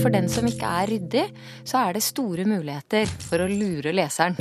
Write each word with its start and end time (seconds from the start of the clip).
for 0.00 0.12
den 0.12 0.28
som 0.32 0.46
ikke 0.48 0.68
er 0.80 0.90
ryddig, 0.94 1.24
så 1.64 1.84
er 1.84 1.96
det 1.96 2.04
store 2.04 2.46
muligheter 2.48 3.08
for 3.26 3.42
å 3.44 3.48
lure 3.50 3.92
leseren. 3.94 4.38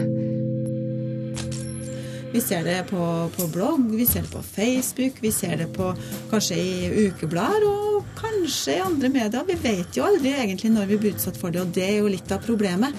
Vi 2.29 2.41
ser 2.45 2.63
det 2.63 2.83
på, 2.91 3.01
på, 3.33 3.47
blogg, 3.49 3.87
vi 3.97 4.05
ser 4.05 4.27
det 4.27 4.31
på 4.31 4.41
Facebook, 4.45 5.17
vi 5.23 5.31
ser 5.33 5.57
det 5.57 5.71
på 5.73 5.89
kanskje 6.29 6.59
i 6.61 7.07
ukeblader 7.07 7.65
og 7.65 8.11
kanskje 8.19 8.75
i 8.77 8.83
andre 8.85 9.09
medier. 9.09 9.47
Vi 9.47 9.57
vet 9.63 9.97
jo 9.97 10.05
aldri 10.05 10.35
egentlig 10.37 10.69
når 10.75 10.91
vi 10.91 10.99
blir 11.01 11.17
utsatt 11.17 11.39
for 11.41 11.49
det, 11.49 11.63
og 11.65 11.73
det 11.73 11.87
er 11.87 11.97
jo 11.97 12.13
litt 12.13 12.31
av 12.31 12.45
problemet. 12.45 12.93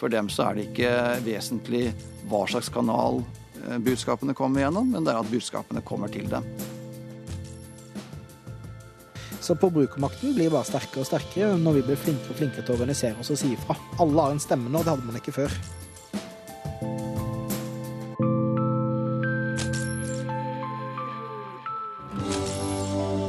For 0.00 0.08
dem 0.08 0.32
så 0.32 0.48
er 0.48 0.56
det 0.56 0.66
ikke 0.70 0.96
vesentlig 1.28 1.90
hva 2.30 2.46
slags 2.48 2.72
kanal 2.72 3.20
eh, 3.66 3.76
budskapene 3.76 4.32
kommer 4.34 4.64
gjennom, 4.64 4.88
men 4.96 5.04
det 5.04 5.12
er 5.12 5.20
at 5.20 5.28
budskapene 5.28 5.84
kommer 5.84 6.08
til 6.08 6.24
dem. 6.32 6.46
Så 9.40 9.56
forbrukermakten 9.56 10.34
blir 10.36 10.52
bare 10.52 10.68
sterkere 10.68 11.02
og 11.04 11.08
sterkere 11.08 11.54
når 11.58 11.80
vi 11.80 11.84
blir 11.90 12.00
flinkere 12.00 12.34
og 12.34 12.40
flinkere 12.42 12.64
til 12.64 12.74
å 12.74 12.78
organisere 12.78 13.20
oss 13.22 13.32
og 13.32 13.40
si 13.40 13.54
ifra. 13.56 13.76
Alle 14.00 14.26
har 14.26 14.34
en 14.36 14.42
stemme 14.42 14.72
nå, 14.72 14.84
det 14.84 14.92
hadde 14.92 15.08
man 15.08 15.20
ikke 15.20 15.38
før. 15.40 15.60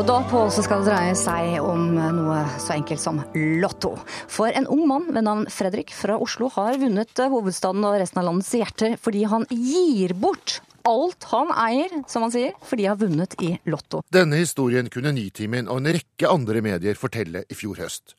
Og 0.02 0.08
da 0.10 0.16
på 0.26 0.40
så 0.50 0.64
skal 0.66 0.82
det 0.82 0.90
dreie 0.90 1.14
seg 1.14 1.60
om 1.62 1.92
noe 1.94 2.40
så 2.58 2.74
enkelt 2.74 3.04
som 3.04 3.20
Lotto. 3.62 3.92
For 4.34 4.50
en 4.50 4.66
ung 4.74 4.88
mann 4.90 5.06
ved 5.14 5.28
navn 5.28 5.46
Fredrik 5.54 5.94
fra 5.94 6.16
Oslo 6.18 6.50
har 6.56 6.80
vunnet 6.82 7.22
hovedstaden 7.22 7.86
og 7.86 8.00
resten 8.02 8.18
av 8.18 8.26
landets 8.26 8.50
hjerter 8.58 8.98
fordi 8.98 9.28
han 9.30 9.46
gir 9.54 10.16
bort 10.18 10.58
alt 10.88 11.28
han 11.32 11.52
eier, 11.56 11.94
som 12.10 12.26
han 12.26 12.34
sier, 12.34 12.56
fordi 12.66 12.88
han 12.88 12.96
har 12.96 13.02
vunnet 13.04 13.36
i 13.44 13.54
Lotto. 13.70 14.02
Denne 14.14 14.42
historien 14.42 14.90
kunne 14.92 15.14
Nitimen 15.16 15.70
og 15.72 15.82
en 15.82 15.94
rekke 15.98 16.30
andre 16.30 16.64
medier 16.66 17.00
fortelle 17.00 17.46
i 17.50 17.58
fjor 17.58 17.82
høst. 17.82 18.16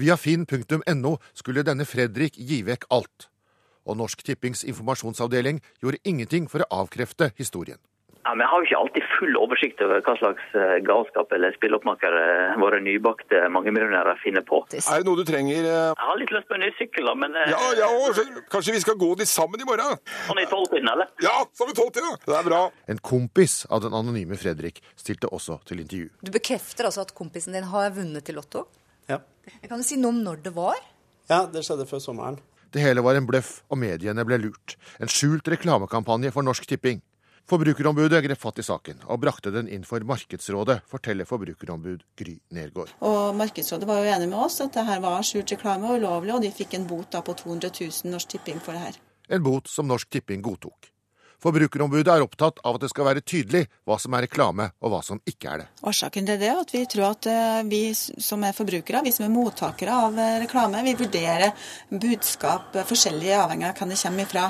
Via 0.00 0.16
finn.no 0.16 1.16
skulle 1.36 1.64
denne 1.66 1.84
Fredrik 1.88 2.38
gi 2.38 2.62
vekk 2.66 2.88
alt. 2.94 3.28
Og 3.84 3.98
Norsk 3.98 4.22
Tippings 4.24 4.62
informasjonsavdeling 4.64 5.60
gjorde 5.82 6.00
ingenting 6.08 6.48
for 6.48 6.64
å 6.64 6.84
avkrefte 6.84 7.32
historien. 7.38 7.80
Ja, 8.22 8.32
men 8.34 8.44
jeg 8.44 8.50
har 8.52 8.60
jo 8.62 8.66
ikke 8.68 8.80
alltid 8.80 9.06
full 9.18 9.38
oversikt 9.42 9.80
over 9.84 10.02
hva 10.06 10.14
slags 10.20 10.56
eh, 10.58 10.76
galskap 10.86 11.32
eller 11.36 11.54
spilleoppmakere 11.56 12.22
eh, 12.54 12.58
våre 12.62 12.78
nybakte 12.82 13.40
mangemillionærer 13.50 14.20
finner 14.22 14.44
på. 14.46 14.60
Er 14.72 15.02
det 15.02 15.08
noe 15.08 15.18
du 15.18 15.24
trenger? 15.26 15.66
eh? 15.66 15.88
Jeg 15.92 16.06
har 16.08 16.20
litt 16.20 16.34
lyst 16.34 16.48
på 16.48 16.56
en 16.56 16.62
ny 16.64 16.70
sykkel, 16.78 17.08
da, 17.10 17.16
men 17.18 17.34
eh, 17.36 17.50
Ja, 17.50 17.62
ja, 17.82 17.88
også. 18.06 18.24
kanskje 18.52 18.76
vi 18.78 18.82
skal 18.84 18.98
gå 19.00 19.10
dit 19.18 19.28
sammen 19.30 19.60
i 19.60 19.66
morgen? 19.68 19.98
sånn 20.28 20.42
i 20.42 20.46
tolvtiden, 20.50 20.88
eller? 20.94 21.10
Ja, 21.24 21.34
sånn 21.52 21.70
i 21.70 21.76
tolvtiden! 21.76 21.82
tolv 21.82 21.92
til. 21.92 22.30
Det 22.30 22.38
er 22.38 22.46
bra. 22.46 22.60
En 22.88 22.98
kompis 23.02 23.66
av 23.70 23.82
den 23.82 23.94
anonyme 23.96 24.36
Fredrik 24.38 24.78
stilte 24.98 25.26
også 25.34 25.58
til 25.68 25.82
intervju. 25.82 26.08
Du 26.22 26.30
bekrefter 26.34 26.86
altså 26.88 27.02
at 27.02 27.14
kompisen 27.18 27.56
din 27.56 27.66
har 27.72 27.90
vunnet 27.96 28.28
i 28.30 28.36
Lotto? 28.36 28.66
Ja. 29.10 29.18
Kan 29.66 29.82
du 29.82 29.86
si 29.86 29.98
noe 30.00 30.14
om 30.14 30.22
når 30.22 30.42
det 30.46 30.54
var? 30.54 30.78
Ja, 31.30 31.44
det 31.50 31.64
skjedde 31.66 31.88
før 31.90 32.02
sommeren. 32.02 32.38
Det 32.72 32.80
hele 32.80 33.02
var 33.04 33.18
en 33.18 33.26
bløff, 33.28 33.60
og 33.68 33.78
mediene 33.82 34.24
ble 34.24 34.38
lurt. 34.40 34.76
En 35.02 35.10
skjult 35.10 35.48
reklamekampanje 35.52 36.30
for 36.32 36.46
Norsk 36.46 36.64
Tipping. 36.70 37.02
Forbrukerombudet 37.50 38.22
grep 38.24 38.40
fatt 38.40 38.60
i 38.62 38.64
saken 38.66 39.02
og 39.10 39.20
brakte 39.24 39.50
den 39.54 39.68
inn 39.68 39.82
for 39.84 40.04
Markedsrådet, 40.06 40.78
forteller 40.88 41.28
forbrukerombud 41.28 42.04
Gry 42.18 42.36
Nergård. 42.54 42.94
Og 43.02 43.34
Markedsrådet 43.36 43.88
var 43.88 44.00
jo 44.00 44.14
enig 44.14 44.30
med 44.30 44.38
oss 44.44 44.60
at 44.64 44.72
det 44.76 44.86
her 44.86 45.02
var 45.02 45.26
skjult 45.26 45.56
reklame 45.56 45.90
og 45.90 46.00
ulovlig, 46.00 46.36
og 46.36 46.46
de 46.46 46.54
fikk 46.54 46.78
en 46.78 46.86
bot 46.88 47.10
på 47.12 47.36
200 47.42 47.74
000 47.80 48.14
Norsk 48.14 48.36
Tipping 48.36 48.62
for 48.62 48.78
det 48.78 48.86
her. 48.86 49.02
En 49.28 49.42
bot 49.42 49.68
som 49.68 49.90
Norsk 49.90 50.10
Tipping 50.10 50.42
godtok. 50.44 50.92
Forbrukerombudet 51.42 52.12
er 52.12 52.22
opptatt 52.22 52.60
av 52.62 52.76
at 52.76 52.84
det 52.84 52.92
skal 52.92 53.08
være 53.08 53.22
tydelig 53.26 53.64
hva 53.88 53.96
som 53.98 54.14
er 54.14 54.28
reklame 54.28 54.68
og 54.78 54.92
hva 54.92 55.00
som 55.02 55.18
ikke 55.26 55.50
er 55.50 55.62
det. 55.62 55.66
Årsaken 55.90 56.28
til 56.28 56.38
det 56.38 56.50
er 56.52 56.60
at 56.60 56.70
vi 56.70 56.82
tror 56.92 57.08
at 57.08 57.26
eh, 57.32 57.62
vi 57.66 57.82
som 57.96 58.46
er 58.46 58.54
forbrukere, 58.54 59.02
vi 59.02 59.14
som 59.14 59.26
er 59.26 59.34
mottakere 59.34 59.96
av 60.06 60.20
eh, 60.22 60.36
reklame, 60.44 60.84
vi 60.86 60.94
vurderer 61.00 61.50
budskap 61.90 62.78
eh, 62.78 62.86
forskjellig 62.86 63.34
avhengig 63.40 63.72
av 63.72 63.74
hvem 63.80 63.94
det 63.94 63.98
kommer 64.04 64.28
ifra. 64.28 64.46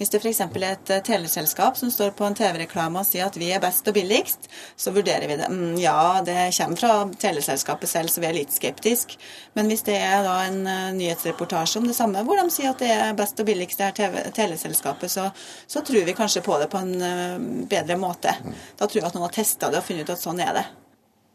Hvis 0.00 0.10
det 0.10 0.18
f.eks. 0.18 0.40
er 0.40 0.64
et 0.66 0.90
eh, 0.90 1.02
teleselskap 1.04 1.76
som 1.78 1.90
står 1.92 2.14
på 2.18 2.24
en 2.26 2.34
TV-reklame 2.34 2.98
og 2.98 3.06
sier 3.06 3.28
at 3.28 3.36
vi 3.38 3.52
er 3.54 3.60
best 3.62 3.86
og 3.86 3.94
billigst, 3.94 4.48
så 4.76 4.90
vurderer 4.94 5.28
vi 5.30 5.36
det. 5.38 5.46
Mm, 5.52 5.76
ja, 5.78 6.22
det 6.26 6.36
kommer 6.56 6.80
fra 6.80 6.92
teleselskapet 7.22 7.90
selv, 7.90 8.10
så 8.10 8.24
vi 8.24 8.30
er 8.30 8.38
litt 8.40 8.54
skeptiske. 8.54 9.20
Men 9.54 9.70
hvis 9.70 9.84
det 9.86 9.98
er 10.00 10.24
da 10.26 10.38
en 10.48 10.60
eh, 10.66 10.90
nyhetsreportasje 10.96 11.82
om 11.82 11.86
det 11.90 11.96
samme, 11.98 12.24
hvor 12.26 12.40
de 12.40 12.48
sier 12.50 12.72
at 12.72 12.82
det 12.82 12.90
er 12.96 13.16
best 13.18 13.38
og 13.38 13.48
billigst 13.48 13.82
det 13.82 13.92
her 14.00 14.30
teleselskapet, 14.34 15.12
så, 15.12 15.28
så 15.66 15.84
tror 15.86 16.08
vi 16.08 16.16
kanskje 16.18 16.44
på 16.46 16.58
det 16.58 16.70
på 16.72 16.82
en 16.82 16.94
eh, 16.98 17.38
bedre 17.70 18.00
måte. 18.00 18.34
Da 18.78 18.88
tror 18.88 19.02
jeg 19.02 19.10
at 19.10 19.18
noen 19.18 19.28
har 19.28 19.36
testa 19.36 19.70
det 19.70 19.84
og 19.84 19.86
funnet 19.86 20.08
ut 20.08 20.16
at 20.16 20.24
sånn 20.24 20.42
er 20.42 20.56
det. 20.58 20.66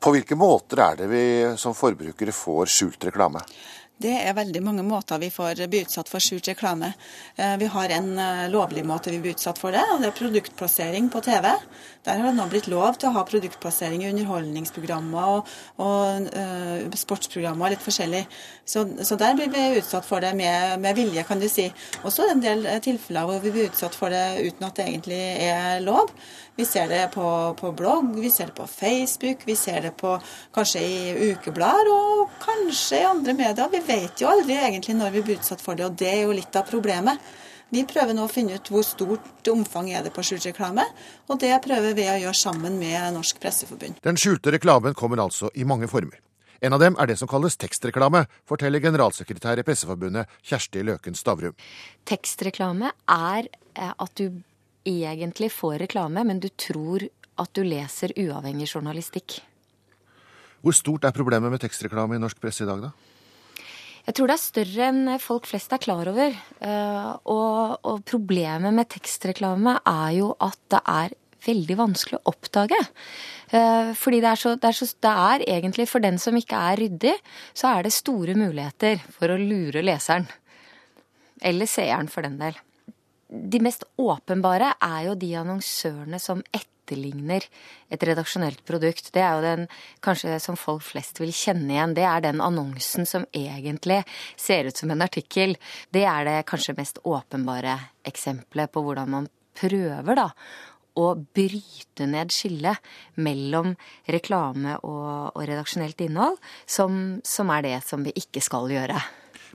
På 0.04 0.12
hvilke 0.14 0.36
måter 0.38 0.84
er 0.84 1.00
det 1.00 1.08
vi 1.10 1.24
som 1.58 1.74
forbrukere 1.78 2.36
får 2.36 2.70
skjult 2.70 3.08
reklame? 3.10 3.42
Det 3.98 4.12
er 4.14 4.36
veldig 4.38 4.60
mange 4.62 4.84
måter 4.86 5.18
vi 5.18 5.32
får 5.34 5.64
bli 5.72 5.80
utsatt 5.82 6.10
for 6.12 6.22
skjult 6.22 6.46
reklame. 6.52 6.92
Eh, 7.36 7.56
Vi 7.58 7.66
har 7.66 7.90
en 7.96 8.12
eh, 8.22 8.44
lovlig 8.54 8.84
måte 8.86 9.10
vi 9.10 9.18
blir 9.24 9.34
utsatt 9.34 9.58
for 9.58 9.74
det, 9.74 9.82
og 9.90 10.04
det 10.04 10.12
er 10.12 10.20
produktplassering 10.20 11.10
på 11.10 11.22
TV. 11.26 11.48
Der 12.06 12.22
har 12.22 12.28
det 12.28 12.36
nå 12.38 12.46
blitt 12.52 12.70
lov 12.70 13.00
til 13.02 13.10
å 13.10 13.16
ha 13.16 13.24
produktplassering 13.26 14.04
i 14.06 14.12
underholdningsprogrammer 14.12 15.32
og, 15.34 15.50
og 15.84 16.30
uh, 16.30 16.94
sportsprogrammer 16.96 17.68
og 17.68 17.74
litt 17.74 17.84
forskjellig. 17.84 18.22
Så, 18.64 18.86
så 19.04 19.18
der 19.20 19.36
blir 19.36 19.50
vi 19.52 19.82
utsatt 19.82 20.08
for 20.08 20.24
det 20.24 20.32
med, 20.38 20.78
med 20.80 20.96
vilje, 20.96 21.26
kan 21.28 21.42
du 21.42 21.50
si. 21.52 21.66
Og 22.06 22.14
så 22.14 22.24
er 22.24 22.30
det 22.30 22.38
en 22.38 22.46
del 22.46 22.82
tilfeller 22.86 23.28
hvor 23.28 23.44
vi 23.44 23.52
blir 23.58 23.68
utsatt 23.74 23.98
for 23.98 24.14
det 24.14 24.24
uten 24.46 24.70
at 24.70 24.80
det 24.80 24.88
egentlig 24.88 25.20
er 25.50 25.84
lov. 25.84 26.14
Vi 26.58 26.66
ser 26.66 26.88
det 26.90 27.04
på, 27.14 27.24
på 27.60 27.70
blogg, 27.78 28.16
vi 28.18 28.32
ser 28.34 28.50
det 28.50 28.56
på 28.58 28.66
Facebook, 28.68 29.44
vi 29.46 29.56
ser 29.56 29.84
det 29.86 29.92
på 30.00 30.16
kanskje 30.56 30.82
i 30.82 31.28
ukeblader 31.32 31.92
og 31.94 32.32
kanskje 32.42 33.04
i 33.04 33.06
andre 33.06 33.36
medier. 33.38 33.70
Vi 33.70 33.84
vet 33.86 34.24
jo 34.24 34.32
aldri 34.32 34.56
egentlig 34.58 34.96
når 34.98 35.14
vi 35.14 35.22
blir 35.28 35.38
utsatt 35.38 35.62
for 35.62 35.78
det, 35.78 35.86
og 35.86 36.00
det 36.02 36.10
er 36.10 36.24
jo 36.24 36.34
litt 36.34 36.58
av 36.58 36.66
problemet. 36.66 37.22
Vi 37.70 37.84
prøver 37.86 38.16
nå 38.16 38.26
å 38.26 38.32
finne 38.32 38.58
ut 38.58 38.72
hvor 38.72 38.86
stort 38.88 39.52
omfang 39.52 39.92
er 39.92 40.06
det 40.06 40.14
på 40.16 40.24
skjult 40.26 40.48
reklame, 40.50 40.88
og 41.28 41.38
det 41.44 41.52
prøver 41.62 41.94
vi 41.94 42.08
å 42.10 42.18
gjøre 42.24 42.42
sammen 42.42 42.80
med 42.80 43.14
Norsk 43.14 43.42
Presseforbund. 43.44 44.02
Den 44.08 44.18
skjulte 44.18 44.56
reklamen 44.56 44.98
kommer 44.98 45.22
altså 45.28 45.52
i 45.54 45.68
mange 45.68 45.92
former. 45.92 46.18
En 46.66 46.74
av 46.74 46.82
dem 46.82 46.98
er 46.98 47.12
det 47.12 47.20
som 47.20 47.30
kalles 47.30 47.60
tekstreklame, 47.62 48.24
forteller 48.50 48.82
generalsekretær 48.82 49.62
i 49.62 49.66
Presseforbundet 49.68 50.32
Kjersti 50.42 50.82
Løken 50.88 51.14
Stavrum. 51.14 51.54
Tekstreklame 52.10 52.96
er 53.06 53.46
eh, 53.46 53.92
at 53.94 54.16
du 54.18 54.42
egentlig 54.88 55.52
får 55.54 55.82
reklame, 55.86 56.24
men 56.28 56.40
du 56.44 56.50
tror 56.50 57.06
at 57.38 57.54
du 57.54 57.62
leser 57.68 58.16
uavhengig 58.18 58.70
journalistikk. 58.72 59.42
Hvor 60.64 60.74
stort 60.74 61.06
er 61.06 61.14
problemet 61.16 61.54
med 61.54 61.62
tekstreklame 61.62 62.18
i 62.18 62.22
norsk 62.22 62.40
presse 62.42 62.66
i 62.66 62.70
dag, 62.70 62.88
da? 62.88 62.94
Jeg 64.08 64.16
tror 64.16 64.30
det 64.30 64.36
er 64.38 64.42
større 64.42 64.86
enn 64.88 65.20
folk 65.20 65.48
flest 65.50 65.74
er 65.76 65.82
klar 65.84 66.08
over. 66.08 66.36
Eh, 66.64 67.08
Og, 67.28 67.78
og 67.84 68.04
problemet 68.08 68.74
med 68.74 68.88
tekstreklame 68.90 69.78
er 69.84 70.12
jo 70.22 70.32
at 70.40 70.60
det 70.72 70.80
er 70.88 71.16
veldig 71.48 71.78
vanskelig 71.80 72.18
å 72.18 72.32
oppdage. 72.32 72.80
Eh, 73.52 73.92
Fordi 74.00 74.22
det 74.24 74.30
er, 74.32 74.40
så, 74.40 74.56
det, 74.56 74.72
er 74.72 74.78
så, 74.80 74.88
det 75.04 75.14
er 75.28 75.46
egentlig 75.58 75.90
for 75.92 76.04
den 76.04 76.18
som 76.24 76.40
ikke 76.40 76.62
er 76.72 76.80
ryddig, 76.82 77.16
så 77.54 77.76
er 77.76 77.84
det 77.84 77.96
store 77.96 78.36
muligheter 78.40 79.04
for 79.12 79.32
å 79.36 79.40
lure 79.40 79.84
leseren. 79.84 80.28
Eller 81.44 81.70
seeren, 81.70 82.08
for 82.10 82.26
den 82.26 82.40
del. 82.40 82.56
De 83.28 83.60
mest 83.60 83.84
åpenbare 84.00 84.74
er 84.80 85.08
jo 85.10 85.16
de 85.20 85.34
annonsørene 85.36 86.20
som 86.24 86.40
etterligner 86.56 87.44
et 87.92 88.06
redaksjonelt 88.08 88.62
produkt. 88.68 89.12
Det 89.12 89.24
er 89.24 89.36
jo 89.36 89.44
den 89.44 89.66
kanskje 90.06 90.38
som 90.44 90.56
folk 90.60 90.86
flest 90.88 91.20
vil 91.20 91.34
kjenne 91.36 91.76
igjen. 91.76 91.98
Det 91.98 92.06
er 92.08 92.24
den 92.24 92.40
annonsen 92.44 93.08
som 93.10 93.28
egentlig 93.36 94.00
ser 94.40 94.70
ut 94.70 94.80
som 94.80 94.94
en 94.96 95.04
artikkel. 95.04 95.58
Det 95.92 96.06
er 96.08 96.30
det 96.30 96.38
kanskje 96.48 96.78
mest 96.80 97.04
åpenbare 97.04 97.76
eksempelet 98.08 98.72
på 98.72 98.86
hvordan 98.86 99.12
man 99.18 99.30
prøver 99.58 100.22
da 100.24 100.32
å 100.98 101.12
bryte 101.14 102.08
ned 102.10 102.34
skillet 102.34 102.82
mellom 103.22 103.76
reklame 104.10 104.80
og, 104.82 105.36
og 105.36 105.44
redaksjonelt 105.44 106.02
innhold, 106.08 106.40
som, 106.66 107.20
som 107.28 107.54
er 107.54 107.68
det 107.68 107.78
som 107.86 108.06
vi 108.08 108.16
ikke 108.18 108.42
skal 108.42 108.72
gjøre. 108.74 108.98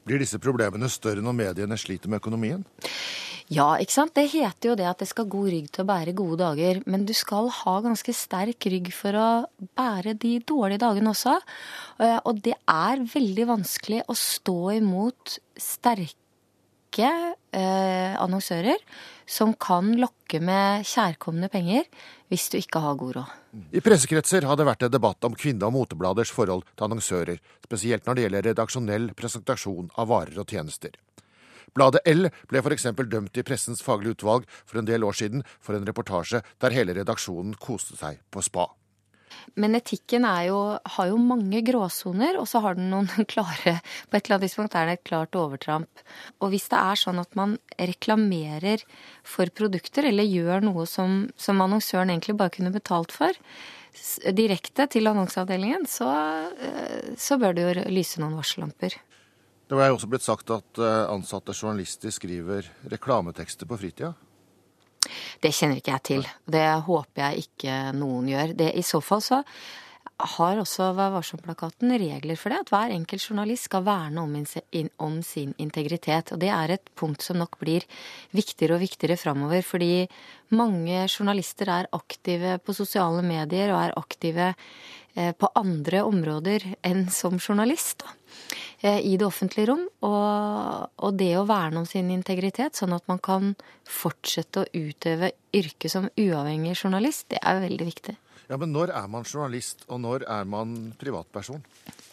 Blir 0.07 0.23
disse 0.23 0.41
problemene 0.43 0.89
større 0.91 1.23
når 1.23 1.37
mediene 1.39 1.79
sliter 1.79 2.11
med 2.11 2.23
økonomien? 2.23 2.65
Ja, 3.53 3.75
ikke 3.83 3.93
sant. 3.93 4.15
Det 4.17 4.31
heter 4.33 4.71
jo 4.71 4.77
det 4.79 4.87
at 4.89 5.03
det 5.03 5.09
skal 5.11 5.29
god 5.31 5.51
rygg 5.53 5.69
til 5.73 5.83
å 5.85 5.89
bære 5.91 6.15
gode 6.17 6.39
dager. 6.41 6.81
Men 6.89 7.05
du 7.09 7.13
skal 7.17 7.51
ha 7.53 7.75
ganske 7.85 8.15
sterk 8.17 8.69
rygg 8.73 8.89
for 8.97 9.19
å 9.19 9.29
bære 9.79 10.15
de 10.23 10.39
dårlige 10.49 10.83
dagene 10.85 11.13
også. 11.13 11.37
Eh, 12.01 12.19
Og 12.25 12.41
det 12.45 12.55
er 12.71 13.05
veldig 13.13 13.47
vanskelig 13.51 14.03
å 14.09 14.17
stå 14.17 14.59
imot 14.79 15.37
sterke 15.61 17.11
eh, 17.53 18.15
annonsører 18.17 18.81
som 19.27 19.53
kan 19.55 19.95
lokke 20.01 20.41
med 20.41 20.89
kjærkomne 20.89 21.53
penger 21.53 21.87
hvis 22.33 22.49
du 22.53 22.59
ikke 22.63 22.81
har 22.81 22.97
god 23.01 23.17
råd. 23.21 23.39
I 23.53 23.83
pressekretser 23.85 24.47
har 24.49 24.57
det 24.57 24.65
vært 24.65 24.87
en 24.87 24.93
debatt 24.93 25.25
om 25.29 25.35
kvinne- 25.37 25.67
og 25.67 25.75
motebladers 25.75 26.31
forhold 26.33 26.65
til 26.73 26.87
annonsører, 26.87 27.41
spesielt 27.67 28.07
når 28.07 28.15
det 28.15 28.23
gjelder 28.25 28.47
redaksjonell 28.49 29.09
presentasjon 29.19 29.91
av 30.01 30.09
varer 30.09 30.39
og 30.41 30.49
tjenester. 30.49 30.97
Bladet 31.77 32.01
L 32.09 32.31
ble 32.49 32.63
f.eks. 32.63 32.89
dømt 32.97 33.37
i 33.37 33.45
Pressens 33.45 33.85
faglige 33.85 34.17
utvalg 34.17 34.49
for 34.65 34.81
en 34.81 34.89
del 34.89 35.05
år 35.05 35.17
siden 35.21 35.45
for 35.61 35.77
en 35.77 35.85
reportasje 35.89 36.41
der 36.65 36.77
hele 36.77 36.97
redaksjonen 36.97 37.53
koste 37.61 37.97
seg 37.97 38.25
på 38.33 38.41
spa. 38.45 38.71
Men 39.59 39.77
etikken 39.79 40.27
jo, 40.47 40.61
har 40.97 41.11
jo 41.11 41.19
mange 41.21 41.63
gråsoner, 41.67 42.39
og 42.41 42.49
så 42.51 42.63
har 42.65 42.79
den 42.79 42.91
noen 42.93 43.11
klare 43.33 43.79
På 44.09 44.17
et 44.17 44.25
eller 44.25 44.39
annet 44.39 44.49
tidspunkt 44.49 44.77
er 44.79 44.89
det 44.89 44.97
et 44.99 45.05
klart 45.11 45.39
overtramp. 45.39 46.03
Og 46.41 46.53
hvis 46.55 46.69
det 46.73 46.81
er 46.81 47.03
sånn 47.03 47.21
at 47.23 47.37
man 47.39 47.59
reklamerer 47.79 48.85
for 49.27 49.53
produkter, 49.55 50.09
eller 50.09 50.29
gjør 50.29 50.67
noe 50.69 50.89
som, 50.89 51.27
som 51.37 51.63
annonsøren 51.65 52.13
egentlig 52.13 52.39
bare 52.41 52.55
kunne 52.55 52.75
betalt 52.75 53.15
for, 53.15 53.37
direkte 54.33 54.87
til 54.89 55.09
annonseavdelingen, 55.11 55.87
så, 55.91 56.09
eh, 56.57 57.13
så 57.19 57.37
bør 57.39 57.57
det 57.57 57.65
jo 57.65 57.89
lyse 57.93 58.21
noen 58.23 58.39
varsellamper. 58.39 58.97
Det 59.69 59.79
var 59.79 59.89
jo 59.89 59.97
også 59.97 60.09
blitt 60.13 60.25
sagt 60.25 60.51
at 60.53 60.81
eh, 60.81 61.05
ansatte 61.13 61.55
journalister 61.57 62.13
skriver 62.13 62.69
reklametekster 62.93 63.69
på 63.69 63.79
fritida. 63.81 64.15
Det 65.43 65.53
kjenner 65.55 65.79
ikke 65.81 65.95
jeg 65.97 66.07
til. 66.09 66.27
Det 66.47 66.67
håper 66.87 67.25
jeg 67.27 67.47
ikke 67.47 67.79
noen 67.99 68.29
gjør. 68.31 68.57
Det, 68.59 68.73
I 68.79 68.85
så 68.87 69.01
fall 69.03 69.25
så 69.25 69.43
har 70.23 70.61
også 70.61 70.93
Vær 70.95 71.13
varsom-plakaten 71.17 71.93
regler 71.99 72.39
for 72.39 72.53
det. 72.53 72.61
At 72.63 72.73
hver 72.73 72.95
enkelt 72.95 73.25
journalist 73.25 73.69
skal 73.69 73.85
verne 73.87 74.23
om, 74.23 74.37
om, 75.03 75.17
sin 75.27 75.55
integritet. 75.59 76.33
Og 76.33 76.41
det 76.43 76.51
er 76.53 76.75
et 76.77 76.93
punkt 76.99 77.25
som 77.25 77.41
nok 77.41 77.59
blir 77.61 77.87
viktigere 78.37 78.77
og 78.77 78.85
viktigere 78.85 79.19
framover. 79.19 79.65
Fordi 79.67 80.07
mange 80.55 81.07
journalister 81.09 81.71
er 81.73 81.91
aktive 81.93 82.59
på 82.63 82.77
sosiale 82.77 83.25
medier 83.27 83.73
og 83.73 83.83
er 83.83 83.99
aktive 83.99 84.53
på 85.13 85.49
andre 85.59 86.01
områder 86.09 86.65
enn 86.89 87.03
som 87.13 87.37
journalist. 87.37 88.01
Da. 88.01 88.15
Eh, 88.85 89.01
i 89.07 89.17
det 89.17 89.27
offentlige 89.27 89.67
rom. 89.71 89.85
Og, 90.03 90.89
og, 90.97 91.15
det 91.15 91.37
å 91.39 91.45
verne 91.47 91.83
om 91.83 91.87
sin 91.87 92.11
integritet, 92.11 92.75
sånn 92.75 92.95
at 92.97 93.07
man 93.07 93.21
kan 93.23 93.53
fortsette 93.87 94.65
å 94.65 94.71
utøve 94.75 95.31
yrket 95.55 95.93
som 95.93 96.09
uavhengig 96.19 96.75
journalist, 96.75 97.29
det 97.31 97.39
er 97.39 97.63
veldig 97.63 97.87
viktig. 97.87 98.17
Ja, 98.49 98.57
Men 98.57 98.75
når 98.75 98.91
er 98.91 99.07
man 99.09 99.23
journalist, 99.23 99.87
og 99.87 100.03
når 100.03 100.27
er 100.27 100.45
man 100.45 100.93
privatperson? 100.99 101.63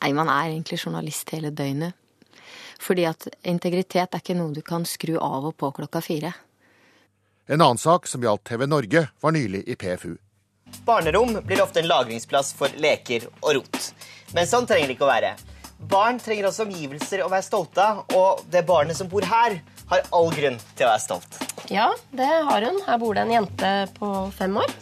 Nei, 0.03 0.13
Man 0.13 0.29
er 0.29 0.51
egentlig 0.53 0.77
journalist 0.83 1.33
hele 1.33 1.49
døgnet. 1.49 1.97
Fordi 2.79 3.03
at 3.09 3.27
integritet 3.43 4.13
er 4.13 4.21
ikke 4.21 4.37
noe 4.37 4.53
du 4.53 4.61
kan 4.61 4.85
skru 4.85 5.17
av 5.17 5.49
og 5.49 5.57
på 5.57 5.71
klokka 5.73 5.99
fire. 6.05 6.31
En 7.49 7.59
annen 7.59 7.81
sak 7.81 8.05
som 8.07 8.21
gjaldt 8.21 8.45
TV 8.45 8.67
Norge, 8.67 9.07
var 9.19 9.31
nylig 9.33 9.65
i 9.65 9.75
PFU. 9.75 10.15
Barnerom 10.85 11.35
blir 11.45 11.61
ofte 11.63 11.83
en 11.83 11.89
lagringsplass 11.89 12.53
for 12.57 12.73
leker 12.81 13.27
og 13.41 13.59
rot. 13.59 13.91
Men 14.33 14.49
sånn 14.49 14.67
trenger 14.69 14.89
det 14.89 14.97
ikke 14.97 15.07
å 15.07 15.11
være. 15.11 15.35
Barn 15.89 16.19
trenger 16.19 16.49
også 16.49 16.65
omgivelser 16.67 17.23
å 17.23 17.29
være 17.31 17.45
stolte 17.45 17.83
av, 17.83 18.01
og 18.17 18.43
det 18.51 18.65
barnet 18.67 18.97
som 18.97 19.07
bor 19.11 19.23
her, 19.23 19.61
har 19.89 20.03
all 20.13 20.27
grunn 20.35 20.59
til 20.75 20.85
å 20.85 20.91
være 20.91 21.03
stolt. 21.05 21.39
Ja, 21.71 21.87
det 22.11 22.27
har 22.49 22.65
hun. 22.67 22.81
Her 22.85 22.99
bor 23.01 23.15
det 23.15 23.23
en 23.25 23.33
jente 23.37 23.71
på 23.95 24.11
fem 24.37 24.57
år. 24.59 24.73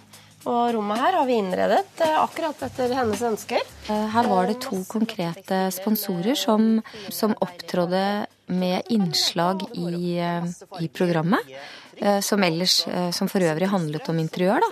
Og 0.46 0.74
rommet 0.76 1.02
her 1.02 1.18
har 1.18 1.26
vi 1.28 1.38
innredet 1.42 2.04
eh, 2.06 2.18
akkurat 2.22 2.62
etter 2.68 2.94
hennes 2.96 3.24
ønsker. 3.26 3.64
Eh, 3.90 4.06
her 4.14 4.30
var 4.30 4.48
det 4.48 4.60
to 4.64 4.84
konkrete 4.90 5.66
sponsorer 5.74 6.38
som, 6.38 6.78
som 7.10 7.34
opptrådde 7.42 8.04
med 8.54 8.94
innslag 8.94 9.66
i, 9.74 10.18
eh, 10.22 10.48
i 10.80 10.88
programmet. 10.88 11.58
Som 12.22 12.44
ellers, 12.46 12.84
som 13.18 13.26
for 13.26 13.42
øvrig 13.42 13.72
handlet 13.72 14.06
om 14.12 14.20
interiør. 14.22 14.62
Da. 14.62 14.68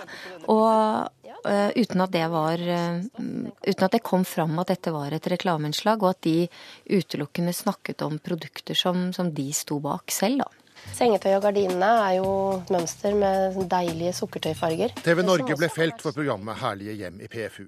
Og 0.54 1.72
uten 1.74 2.04
at 2.04 2.18
var 2.30 2.60
Uten 2.62 3.82
at 3.82 3.96
det 3.96 4.02
kom 4.06 4.22
fram 4.22 4.54
at 4.62 4.70
dette 4.70 4.92
var 4.94 5.10
et 5.10 5.26
reklameinnslag, 5.26 6.04
og 6.06 6.12
at 6.12 6.20
de 6.22 6.46
utelukkende 6.86 7.50
snakket 7.50 8.06
om 8.06 8.20
produkter 8.22 8.78
som, 8.78 9.08
som 9.10 9.34
de 9.34 9.48
sto 9.50 9.80
bak 9.82 10.14
selv, 10.14 10.44
da. 10.44 10.65
Sengetøy 10.94 11.32
og 11.36 11.42
gardinene 11.44 11.88
er 12.06 12.12
jo 12.18 12.28
et 12.60 12.70
mønster 12.72 13.16
med 13.18 13.58
deilige 13.70 14.12
sukkertøyfarger. 14.16 14.94
TV 15.02 15.24
Norge 15.26 15.56
ble 15.58 15.68
felt 15.72 16.04
for 16.04 16.16
programmet 16.16 16.60
Herlige 16.60 16.94
hjem 17.00 17.18
i 17.24 17.30
PFU. 17.32 17.66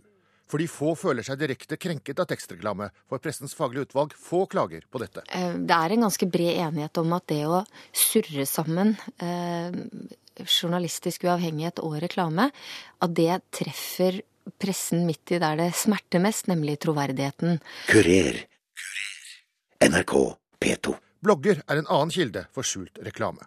Fordi 0.48 0.68
få 0.70 0.94
føler 0.96 1.26
seg 1.26 1.40
direkte 1.42 1.76
krenket 1.76 2.22
av 2.22 2.28
tekstreklame, 2.30 2.88
får 3.10 3.20
Pressens 3.20 3.52
faglige 3.56 3.90
utvalg 3.90 4.14
få 4.16 4.46
klager 4.48 4.86
på 4.88 5.02
dette. 5.02 5.26
Eh, 5.28 5.58
det 5.58 5.76
er 5.76 5.92
en 5.92 6.06
ganske 6.06 6.30
bred 6.30 6.62
enighet 6.68 7.02
om 7.02 7.12
at 7.18 7.26
det 7.28 7.42
å 7.50 7.64
surre 7.92 8.46
sammen 8.48 8.94
journalistisk 10.46 11.26
uavhengighet 11.26 11.82
og 11.84 11.98
reklame, 12.02 12.50
at 13.02 13.14
det 13.16 13.40
treffer 13.54 14.22
pressen 14.58 15.04
midt 15.06 15.34
i 15.34 15.40
der 15.42 15.58
det 15.60 15.72
smerter 15.76 16.22
mest, 16.22 16.48
nemlig 16.48 16.78
troverdigheten. 16.84 17.60
Kurer. 17.90 18.42
Kurer. 18.78 19.28
NRK 19.88 20.14
P2. 20.62 20.96
Blogger 21.18 21.64
er 21.66 21.80
en 21.80 21.88
annen 21.90 22.12
kilde 22.14 22.44
for 22.54 22.66
skjult 22.66 23.00
reklame. 23.02 23.42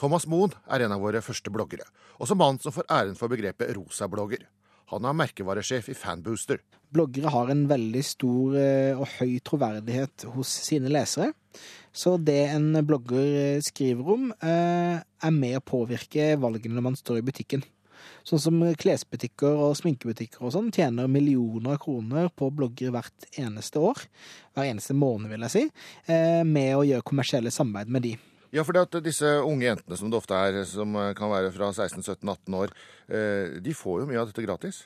Thomas 0.00 0.24
Moen 0.24 0.54
er 0.72 0.86
en 0.86 0.94
av 0.94 1.02
våre 1.04 1.20
første 1.20 1.52
bloggere, 1.52 1.84
også 2.16 2.36
mannen 2.40 2.60
som 2.62 2.72
får 2.72 2.88
æren 2.88 3.18
for 3.18 3.28
begrepet 3.28 3.74
rosablogger. 3.76 4.46
Han 4.92 5.04
er 5.08 5.16
merkevaresjef 5.16 5.90
i 5.92 5.96
Fanbooster. 5.96 6.62
Bloggere 6.92 7.28
har 7.32 7.52
en 7.52 7.66
veldig 7.68 8.02
stor 8.04 8.56
eh, 8.60 8.96
og 8.96 9.04
høy 9.18 9.38
troverdighet 9.44 10.26
hos 10.32 10.50
sine 10.64 10.88
lesere. 10.92 11.32
Så 11.92 12.16
det 12.16 12.40
en 12.54 12.80
blogger 12.88 13.60
skriver 13.64 14.10
om, 14.16 14.26
eh, 14.32 14.96
er 15.00 15.36
med 15.36 15.58
å 15.58 15.64
påvirke 15.64 16.32
valgene 16.40 16.76
når 16.76 16.88
man 16.88 16.96
står 16.96 17.20
i 17.20 17.26
butikken. 17.28 17.64
Sånn 18.28 18.42
som 18.42 18.60
klesbutikker 18.78 19.62
og 19.66 19.76
sminkebutikker 19.78 20.44
og 20.44 20.54
sånn 20.54 20.72
tjener 20.74 21.10
millioner 21.10 21.76
av 21.76 21.80
kroner 21.82 22.28
på 22.34 22.50
blogger 22.54 22.92
hvert 22.94 23.26
eneste 23.38 23.82
år, 23.82 24.04
hver 24.54 24.68
eneste 24.68 24.96
måned 24.96 25.32
vil 25.32 25.46
jeg 25.48 25.54
si, 25.54 25.64
eh, 26.06 26.42
med 26.44 26.76
å 26.76 26.84
gjøre 26.86 27.08
kommersielle 27.08 27.50
samarbeid 27.54 27.92
med 27.92 28.06
de. 28.08 28.14
Ja, 28.52 28.66
for 28.68 28.76
at 28.76 28.92
disse 29.00 29.28
unge 29.40 29.64
jentene 29.64 29.96
som 29.96 30.10
det 30.12 30.18
ofte 30.18 30.36
er, 30.36 30.58
som 30.68 30.92
kan 31.16 31.30
være 31.32 31.48
fra 31.54 31.70
16-17-18 31.72 32.56
år, 32.58 32.74
eh, 33.08 33.60
de 33.64 33.72
får 33.72 34.02
jo 34.02 34.08
mye 34.10 34.20
av 34.20 34.28
dette 34.28 34.44
gratis? 34.44 34.82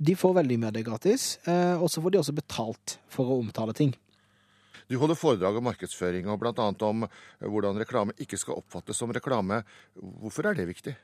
De 0.00 0.14
får 0.16 0.38
veldig 0.38 0.56
mye 0.56 0.70
av 0.70 0.78
det 0.78 0.86
gratis, 0.86 1.26
eh, 1.44 1.76
og 1.76 1.90
så 1.92 2.00
får 2.00 2.14
de 2.14 2.22
også 2.22 2.36
betalt 2.38 2.96
for 3.12 3.28
å 3.28 3.36
omtale 3.42 3.76
ting. 3.76 3.92
Du 4.88 4.96
holder 4.98 5.14
foredrag 5.14 5.54
om 5.54 5.68
markedsføring 5.68 6.26
og 6.32 6.40
bl.a. 6.40 6.64
om 6.88 7.04
hvordan 7.38 7.78
reklame 7.78 8.16
ikke 8.18 8.40
skal 8.40 8.56
oppfattes 8.58 8.98
som 8.98 9.12
reklame. 9.14 9.60
Hvorfor 9.94 10.48
er 10.48 10.56
det 10.58 10.66
viktig? 10.66 10.96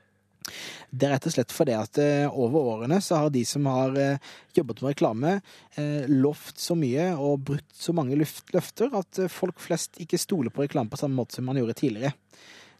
Det 0.89 1.07
er 1.07 1.13
rett 1.15 1.27
og 1.27 1.33
slett 1.35 1.53
fordi 1.53 1.75
at 1.75 1.99
eh, 2.01 2.25
over 2.31 2.71
årene 2.75 2.99
så 3.03 3.23
har 3.23 3.31
de 3.33 3.43
som 3.47 3.67
har 3.67 3.97
eh, 3.99 4.33
jobbet 4.55 4.81
med 4.81 4.93
reklame, 4.93 5.33
eh, 5.75 6.07
lovt 6.07 6.61
så 6.63 6.77
mye 6.79 7.09
og 7.15 7.43
brutt 7.49 7.67
så 7.75 7.95
mange 7.95 8.17
løfter 8.17 8.95
at 8.95 9.21
folk 9.31 9.59
flest 9.61 9.99
ikke 10.03 10.19
stoler 10.21 10.53
på 10.53 10.63
reklame 10.63 10.91
på 10.91 10.99
samme 11.01 11.19
måte 11.19 11.37
som 11.37 11.47
man 11.49 11.59
gjorde 11.59 11.77
tidligere. 11.81 12.15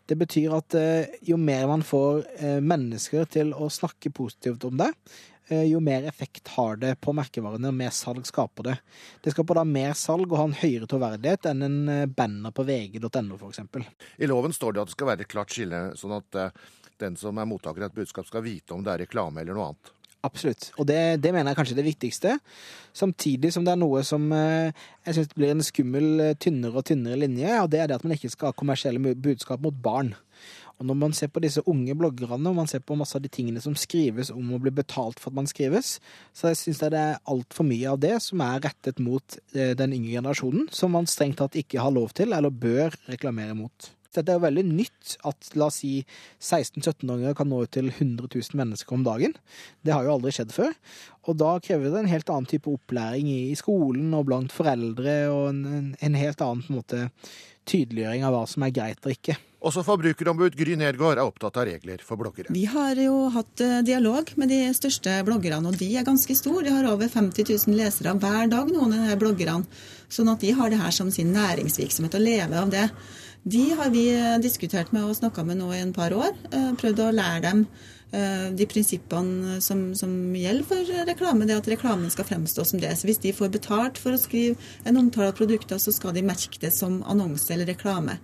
Det 0.07 0.15
betyr 0.15 0.54
at 0.56 0.75
jo 1.27 1.36
mer 1.36 1.65
man 1.68 1.81
får 1.83 2.21
mennesker 2.63 3.25
til 3.27 3.50
å 3.51 3.65
snakke 3.68 4.07
positivt 4.15 4.63
om 4.63 4.77
det, 4.80 4.88
jo 5.68 5.81
mer 5.83 6.07
effekt 6.07 6.48
har 6.53 6.80
det 6.80 6.94
på 7.03 7.12
merkevarene, 7.12 7.68
og 7.68 7.75
mer 7.75 7.92
salg 7.92 8.24
skaper 8.24 8.70
det. 8.70 8.77
Det 9.20 9.34
skaper 9.36 9.60
da 9.60 9.65
mer 9.67 9.91
salg 10.00 10.32
og 10.32 10.38
ha 10.39 10.46
en 10.48 10.55
høyere 10.62 10.88
troverdighet 10.88 11.50
enn 11.51 11.67
en 11.67 12.08
banner 12.15 12.55
på 12.55 12.63
vg.no 12.70 13.36
f.eks. 13.36 13.60
I 14.24 14.32
loven 14.32 14.55
står 14.55 14.77
det 14.77 14.86
at 14.86 14.93
det 14.93 14.96
skal 14.96 15.12
være 15.12 15.27
et 15.27 15.34
klart 15.36 15.51
skille, 15.51 15.84
sånn 16.00 16.15
at 16.22 16.39
den 17.01 17.18
som 17.20 17.38
er 17.38 17.48
mottaker 17.50 17.86
av 17.86 17.92
et 17.92 18.01
budskap, 18.01 18.27
skal 18.30 18.46
vite 18.46 18.75
om 18.75 18.84
det 18.86 18.94
er 18.94 19.06
reklame 19.06 19.44
eller 19.44 19.58
noe 19.58 19.72
annet. 19.72 19.94
Absolutt. 20.25 20.72
Og 20.82 20.88
det, 20.89 21.22
det, 21.22 21.32
mener 21.32 21.51
jeg 21.51 21.60
kanskje 21.60 21.75
er 21.75 21.82
det 21.82 21.89
viktigste. 21.92 22.38
Samtidig 22.98 23.51
som 23.54 23.66
det 23.66 23.75
er 23.75 23.80
noe 23.80 24.01
som 24.06 24.25
eh, 24.34 24.74
jeg 25.06 25.20
syns 25.20 25.36
blir 25.38 25.54
en 25.54 25.66
skummel, 25.66 26.08
eh, 26.24 26.38
tynnere 26.42 26.82
og 26.82 26.88
tynnere 26.89 27.20
linje, 27.22 27.51
og 27.62 27.70
det 27.72 27.84
er 27.84 27.92
det 27.92 28.00
at 28.00 28.08
man 28.08 28.16
ikke 28.18 28.32
skal 28.34 28.51
ha 28.51 28.58
kommersielle 28.58 29.13
budskap 29.13 29.62
mot 29.63 29.77
barn. 29.84 30.16
Og 30.77 30.86
når 30.86 30.98
man 31.01 31.13
ser 31.18 31.30
på 31.34 31.42
disse 31.42 31.63
unge 31.70 31.96
bloggerne, 31.98 32.50
og 32.50 32.58
man 32.60 32.70
ser 32.70 32.84
på 32.86 32.98
masse 32.98 33.18
av 33.18 33.24
de 33.24 33.32
tingene 33.34 33.62
som 33.63 33.74
skrives 33.77 34.30
om 34.34 34.51
å 34.54 34.60
bli 34.62 34.74
betalt 34.77 35.22
for 35.22 35.32
at 35.32 35.39
man 35.39 35.50
skrives, 35.50 35.96
så 36.38 36.51
jeg 36.51 36.60
syns 36.62 36.82
det 36.84 37.00
er 37.00 37.22
altfor 37.30 37.66
mye 37.66 37.94
av 37.94 38.01
det 38.04 38.13
som 38.25 38.44
er 38.46 38.62
rettet 38.68 39.01
mot 39.01 39.39
eh, 39.56 39.74
den 39.77 39.96
yngre 39.98 40.20
generasjonen, 40.20 40.68
som 40.74 40.94
man 40.94 41.10
strengt 41.10 41.39
tatt 41.42 41.58
ikke 41.58 41.82
har 41.82 41.94
lov 41.94 42.13
til, 42.18 42.34
eller 42.34 42.54
bør 42.54 42.98
reklamere 43.10 43.58
mot. 43.58 43.92
Dette 44.16 44.34
er 44.34 44.40
jo 44.40 44.46
veldig 44.46 44.66
nytt 44.70 45.18
at 45.28 45.50
la 45.60 45.68
oss 45.72 45.82
si 45.84 45.94
16-17-åringer 46.40 47.36
kan 47.38 47.50
nå 47.52 47.64
ut 47.66 47.74
til 47.76 47.90
100 47.92 48.30
000 48.30 48.60
mennesker 48.62 48.98
om 48.98 49.06
dagen. 49.08 49.36
Det 49.86 49.96
har 49.96 50.08
jo 50.08 50.16
aldri 50.18 50.34
skjedd 50.36 50.56
før. 50.56 50.78
Og 51.28 51.40
da 51.42 51.58
krever 51.64 51.92
det 51.92 52.04
en 52.04 52.14
helt 52.14 52.32
annen 52.32 52.50
type 52.50 52.72
opplæring 52.72 53.30
i 53.32 53.56
skolen 53.60 54.14
og 54.16 54.30
blant 54.30 54.56
foreldre, 54.56 55.20
og 55.34 55.50
en, 55.52 55.94
en 56.00 56.18
helt 56.18 56.44
annen 56.44 56.64
en 56.68 56.80
måte, 56.80 57.08
tydeliggjøring 57.68 58.24
av 58.24 58.34
hva 58.36 58.48
som 58.48 58.64
er 58.64 58.74
greit 58.76 59.04
og 59.04 59.14
ikke. 59.14 59.36
Også 59.68 59.82
forbrukerombud 59.82 60.54
Gry 60.56 60.76
Nergård 60.78 61.18
er 61.18 61.26
opptatt 61.26 61.58
av 61.58 61.66
regler 61.66 62.02
for 62.06 62.20
bloggere. 62.20 62.54
Vi 62.54 62.68
har 62.70 63.00
jo 63.02 63.26
hatt 63.34 63.64
eh, 63.66 63.80
dialog 63.86 64.30
med 64.38 64.52
de 64.54 64.60
største 64.78 65.16
bloggerne, 65.26 65.72
og 65.72 65.80
de 65.80 65.90
er 65.98 66.06
ganske 66.08 66.36
store. 66.38 66.68
De 66.68 66.76
har 66.76 66.88
over 66.88 67.10
50 67.10 67.50
000 67.66 67.76
lesere 67.80 68.14
hver 68.22 68.52
dag, 68.54 68.70
noen 68.70 68.94
av 69.00 69.10
de 69.10 69.18
bloggerne. 69.20 69.66
Sånn 70.14 70.30
at 70.32 70.46
de 70.46 70.54
har 70.56 70.72
det 70.72 70.80
her 70.80 70.94
som 70.96 71.10
sin 71.12 71.34
næringsvirksomhet 71.36 72.20
og 72.20 72.24
lever 72.24 72.60
av 72.62 72.70
det. 72.72 72.86
De 73.48 73.70
har 73.80 73.89
vi 73.89 74.08
eh, 74.12 74.39
diskutert 74.44 74.89
med 74.92 75.06
og 75.08 75.16
snakka 75.16 75.44
med 75.48 75.62
nå 75.62 75.70
i 75.72 75.80
en 75.80 75.94
par 75.96 76.12
år. 76.12 76.34
Eh, 76.51 76.72
prøvd 76.75 77.00
å 77.00 77.12
lære 77.16 77.44
dem 77.46 77.62
eh, 78.12 78.50
de 78.60 78.66
prinsippene 78.68 79.62
som, 79.63 79.86
som, 79.96 80.12
gjelder 80.36 80.68
for 80.68 80.89
reklame. 81.08 81.48
Det 81.48 81.56
at 81.56 81.70
reklamen 81.72 82.12
skal 82.12 82.27
fremstå 82.27 82.66
som 82.68 82.82
det. 82.84 82.92
Så 83.00 83.08
hvis 83.08 83.22
de 83.24 83.32
får 83.38 83.54
betalt 83.54 84.01
for 84.01 84.18
å 84.18 84.20
skrive 84.20 84.58
en 84.84 85.00
omtale 85.00 85.30
av 85.32 85.38
produkter, 85.38 85.80
så 85.80 85.94
skal 85.96 86.18
de 86.18 86.25
merke 86.27 86.60
det 86.60 86.74
som 86.75 87.00
annonse 87.08 87.48
eller 87.54 87.72
reklame. 87.72 88.18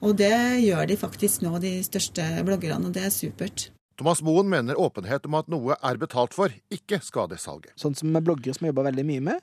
Og 0.00 0.16
det 0.16 0.32
gjør 0.64 0.88
de 0.88 0.96
faktisk 1.02 1.44
nå, 1.44 1.58
de 1.60 1.74
største 1.84 2.30
bloggerne, 2.48 2.88
og 2.88 2.96
det 2.96 3.04
er 3.10 3.12
supert. 3.12 3.68
Thomas 4.00 4.22
Moen 4.24 4.48
mener 4.48 4.78
åpenhet 4.80 5.26
om 5.28 5.34
at 5.36 5.50
noe 5.52 5.74
er 5.76 5.98
betalt 6.00 6.32
for, 6.32 6.48
ikke 6.72 7.02
skader 7.04 7.36
salget. 7.36 7.74
Sånn 7.76 7.92
som 7.98 8.08
med 8.08 8.24
bloggere 8.24 8.56
som 8.56 8.64
jeg 8.64 8.72
jobber 8.72 8.86
veldig 8.88 9.04
mye 9.10 9.24
med, 9.26 9.42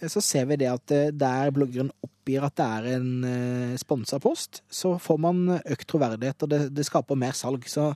så 0.00 0.20
ser 0.20 0.46
vi 0.50 0.58
det 0.60 0.68
at 0.70 0.92
eh, 0.92 1.08
der 1.14 1.50
bloggeren 1.54 1.88
oppgir 2.04 2.44
at 2.44 2.56
det 2.58 2.66
er 2.66 2.86
en 2.96 3.24
eh, 3.24 3.76
sponsa 3.80 4.18
post, 4.20 4.60
så 4.68 4.96
får 5.00 5.18
man 5.22 5.40
økt 5.58 5.86
troverdighet, 5.88 6.44
og 6.44 6.50
det, 6.52 6.60
det 6.76 6.84
skaper 6.88 7.18
mer 7.18 7.36
salg. 7.36 7.64
Så 7.70 7.88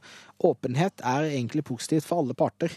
åpenhet 0.47 1.03
er 1.05 1.29
egentlig 1.29 1.67
positivt 1.69 2.07
for 2.09 2.23
alle 2.23 2.37
parter. 2.39 2.73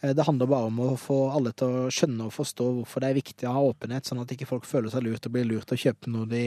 Eh, 0.00 0.14
Det 0.16 0.26
handler 0.26 0.50
bare 0.50 0.70
om 0.70 0.80
å 0.86 0.90
få 1.00 1.18
alle 1.34 1.52
til 1.52 1.76
å 1.82 1.92
skjønne 1.92 2.30
og 2.30 2.36
forstå 2.38 2.70
hvorfor 2.78 3.04
det 3.04 3.12
er 3.12 3.20
viktig 3.20 3.50
å 3.50 3.54
ha 3.58 3.66
åpenhet, 3.68 4.08
sånn 4.08 4.24
at 4.24 4.32
ikke 4.32 4.48
folk 4.48 4.68
føler 4.68 4.94
seg 4.94 5.04
lurt 5.04 5.28
og 5.28 5.36
blir 5.36 5.48
lurt 5.50 5.68
til 5.68 5.78
å 5.78 5.84
kjøpe 5.86 6.12
noe, 6.14 6.30
de, 6.30 6.44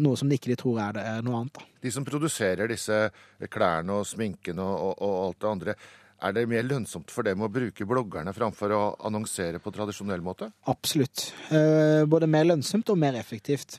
noe 0.00 0.16
som 0.16 0.30
de 0.30 0.40
ikke 0.40 0.56
tror 0.58 0.80
er, 0.86 0.98
det, 0.98 1.06
er 1.12 1.24
noe 1.26 1.42
annet. 1.42 1.60
Da. 1.60 1.70
De 1.84 1.94
som 1.94 2.06
produserer 2.06 2.70
disse 2.72 3.04
klærne 3.52 4.00
og 4.00 4.08
sminken 4.08 4.58
og, 4.64 4.76
og, 4.88 5.02
og 5.04 5.18
alt 5.26 5.42
det 5.42 5.52
andre, 5.52 5.80
er 6.22 6.34
det 6.34 6.46
mer 6.50 6.66
lønnsomt 6.66 7.12
for 7.14 7.26
dem 7.26 7.42
å 7.44 7.50
bruke 7.52 7.86
bloggerne 7.88 8.34
framfor 8.34 8.74
å 8.74 8.82
annonsere 9.06 9.60
på 9.62 9.72
tradisjonell 9.74 10.22
måte? 10.24 10.50
Absolutt. 10.70 11.28
Eh, 11.54 12.04
Både 12.10 12.28
mer 12.30 12.48
lønnsomt 12.48 12.90
og 12.90 12.98
mer 12.98 13.18
effektivt. 13.20 13.78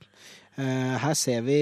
Eh, 0.59 0.95
Her 0.99 1.15
ser 1.15 1.41
vi 1.45 1.57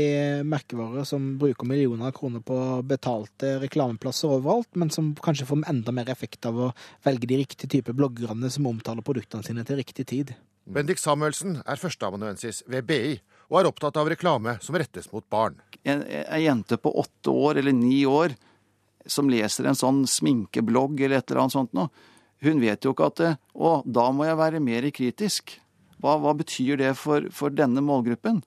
merkevarer 0.45 1.05
som 1.05 1.37
bruker 1.37 1.67
millioner 1.69 2.09
av 2.09 2.15
kroner 2.17 2.41
på 2.45 2.57
betalte 2.87 3.57
reklameplasser 3.61 4.31
overalt, 4.37 4.69
men 4.75 4.89
som 4.93 5.13
kanskje 5.15 5.45
får 5.49 5.65
enda 5.69 5.93
mer 5.93 6.09
effekt 6.13 6.45
av 6.49 6.57
å 6.57 6.73
velge 7.05 7.29
de 7.29 7.41
riktige 7.43 7.69
type 7.69 7.93
bloggerne 7.93 8.49
som 8.53 8.69
omtaler 8.69 9.05
produktene 9.05 9.45
sine 9.45 9.65
til 9.65 9.81
riktig 9.81 10.07
tid. 10.09 10.35
Bendik 10.67 10.99
Samuelsen 10.99 11.61
er 11.63 11.79
førsteamanuensis 11.79 12.63
ved 12.67 12.85
BI 12.89 13.15
og 13.47 13.61
er 13.61 13.69
opptatt 13.69 13.95
av 14.01 14.09
reklame 14.11 14.57
som 14.61 14.75
rettes 14.75 15.07
mot 15.13 15.23
barn. 15.31 15.55
En, 15.87 16.01
en 16.03 16.41
jente 16.43 16.75
på 16.81 16.91
åtte 16.99 17.31
år 17.31 17.61
eller 17.61 17.71
ni 17.71 18.01
år 18.05 18.35
som 19.11 19.31
leser 19.31 19.67
en 19.67 19.77
sånn 19.77 20.03
sminkeblogg 20.09 21.01
eller 21.01 21.21
et 21.21 21.31
eller 21.31 21.45
annet 21.45 21.55
sånt 21.55 21.75
noe, 21.77 21.89
hun 22.45 22.61
vet 22.61 22.85
jo 22.85 22.93
ikke 22.93 23.09
at 23.09 23.21
det, 23.21 23.31
å, 23.57 23.79
da 23.85 24.09
må 24.13 24.27
jeg 24.27 24.37
være 24.37 24.61
mer 24.61 24.85
kritisk. 24.93 25.55
Hva, 25.97 26.19
hva 26.21 26.35
betyr 26.37 26.77
det 26.77 26.93
for, 26.99 27.25
for 27.33 27.53
denne 27.53 27.81
målgruppen? 27.81 28.43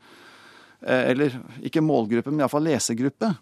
Eh, 0.81 1.11
Eller 1.11 1.35
ikke 1.67 1.83
målgruppe, 1.83 2.31
men 2.31 2.45
iallfall 2.45 2.69
lesegruppe. 2.69 3.33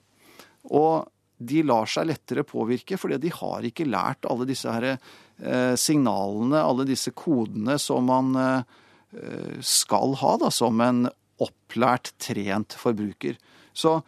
Og 0.72 1.04
de 1.38 1.62
lar 1.62 1.87
seg 1.90 2.08
lettere 2.08 2.46
påvirke, 2.48 2.98
fordi 2.98 3.20
de 3.22 3.32
har 3.34 3.66
ikke 3.68 3.87
lært 3.87 4.26
alle 4.30 4.48
disse 4.48 4.72
her, 4.72 4.96
eh, 4.96 5.75
signalene, 5.78 6.64
alle 6.64 6.88
disse 6.88 7.12
kodene 7.14 7.76
som 7.78 8.08
man 8.08 8.32
eh, 8.40 9.60
skal 9.60 10.16
ha 10.22 10.34
da, 10.40 10.50
som 10.50 10.80
en 10.82 11.06
opplært, 11.38 12.14
trent 12.18 12.75
forbruker. 12.75 13.37
Så 13.76 14.00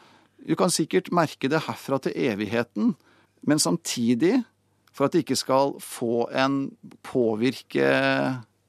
du 0.46 0.56
kan 0.58 0.72
sikkert 0.72 1.10
merke 1.14 1.50
det 1.50 1.64
herfra 1.66 2.00
til 2.02 2.16
evigheten, 2.16 2.94
men 3.46 3.62
samtidig, 3.62 4.40
for 4.92 5.06
at 5.06 5.14
det 5.14 5.24
ikke 5.24 5.38
skal 5.38 5.74
få 5.82 6.26
en 6.36 6.62
påvirke 7.06 7.88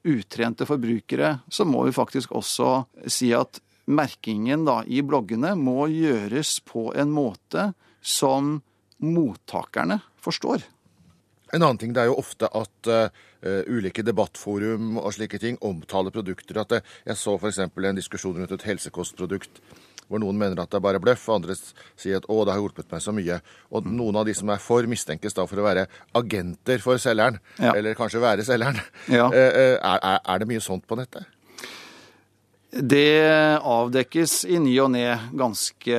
utrente 0.08 0.66
forbrukere, 0.66 1.36
så 1.48 1.64
må 1.68 1.84
vi 1.86 1.94
faktisk 1.94 2.32
også 2.34 2.84
si 3.06 3.32
at 3.36 3.60
merkingen 3.92 4.66
da, 4.66 4.80
i 4.86 5.02
bloggene 5.02 5.54
må 5.58 5.86
gjøres 5.90 6.60
på 6.66 6.90
en 6.98 7.10
måte 7.14 7.72
som 8.02 8.56
mottakerne 9.02 10.00
forstår. 10.22 10.64
En 11.52 11.60
annen 11.60 11.78
ting 11.78 11.92
det 11.92 12.04
er 12.04 12.08
jo 12.08 12.20
ofte 12.22 12.48
at 12.48 12.88
uh, 12.88 13.08
ulike 13.68 14.04
debattforum 14.06 14.96
og 15.02 15.10
slike 15.12 15.40
ting 15.42 15.58
omtaler 15.60 16.14
produkter. 16.14 16.62
At 16.62 16.70
det, 16.72 16.80
jeg 17.04 17.18
så 17.20 17.34
f.eks. 17.36 17.60
en 17.60 17.98
diskusjon 17.98 18.38
rundt 18.38 18.54
et 18.56 18.68
helsekostprodukt 18.70 19.60
hvor 20.12 20.22
noen 20.22 20.38
mener 20.38 20.60
at 20.62 20.70
det 20.72 20.78
er 20.78 20.84
bare 20.84 21.00
bløff, 21.02 21.24
og 21.30 21.40
andre 21.40 21.56
sier 21.56 22.20
at 22.20 22.28
'å, 22.28 22.44
det 22.44 22.54
har 22.54 22.60
hjulpet 22.60 22.92
meg 22.92 23.00
så 23.02 23.16
mye'. 23.16 23.40
Og 23.72 23.88
noen 23.88 24.20
av 24.20 24.28
de 24.28 24.34
som 24.36 24.50
er 24.52 24.60
for, 24.62 24.84
mistenkes 24.86 25.34
da 25.34 25.46
for 25.48 25.62
å 25.62 25.66
være 25.66 25.86
agenter 26.14 26.82
for 26.84 27.00
selgeren. 27.00 27.40
Ja. 27.58 27.72
Eller 27.74 27.96
kanskje 27.98 28.20
være 28.22 28.44
selgeren. 28.44 28.80
Ja. 29.08 29.30
Eh, 29.32 29.48
eh, 29.48 29.78
Er, 29.82 29.98
er, 30.02 30.18
er 30.28 30.38
det 30.38 30.46
mye 30.48 30.60
sånt 30.60 30.84
på 30.86 30.96
nettet? 30.98 31.24
Det 32.72 33.60
avdekkes 33.60 34.46
i 34.48 34.56
ny 34.62 34.72
og 34.80 34.92
ne 34.94 35.04
ganske 35.36 35.96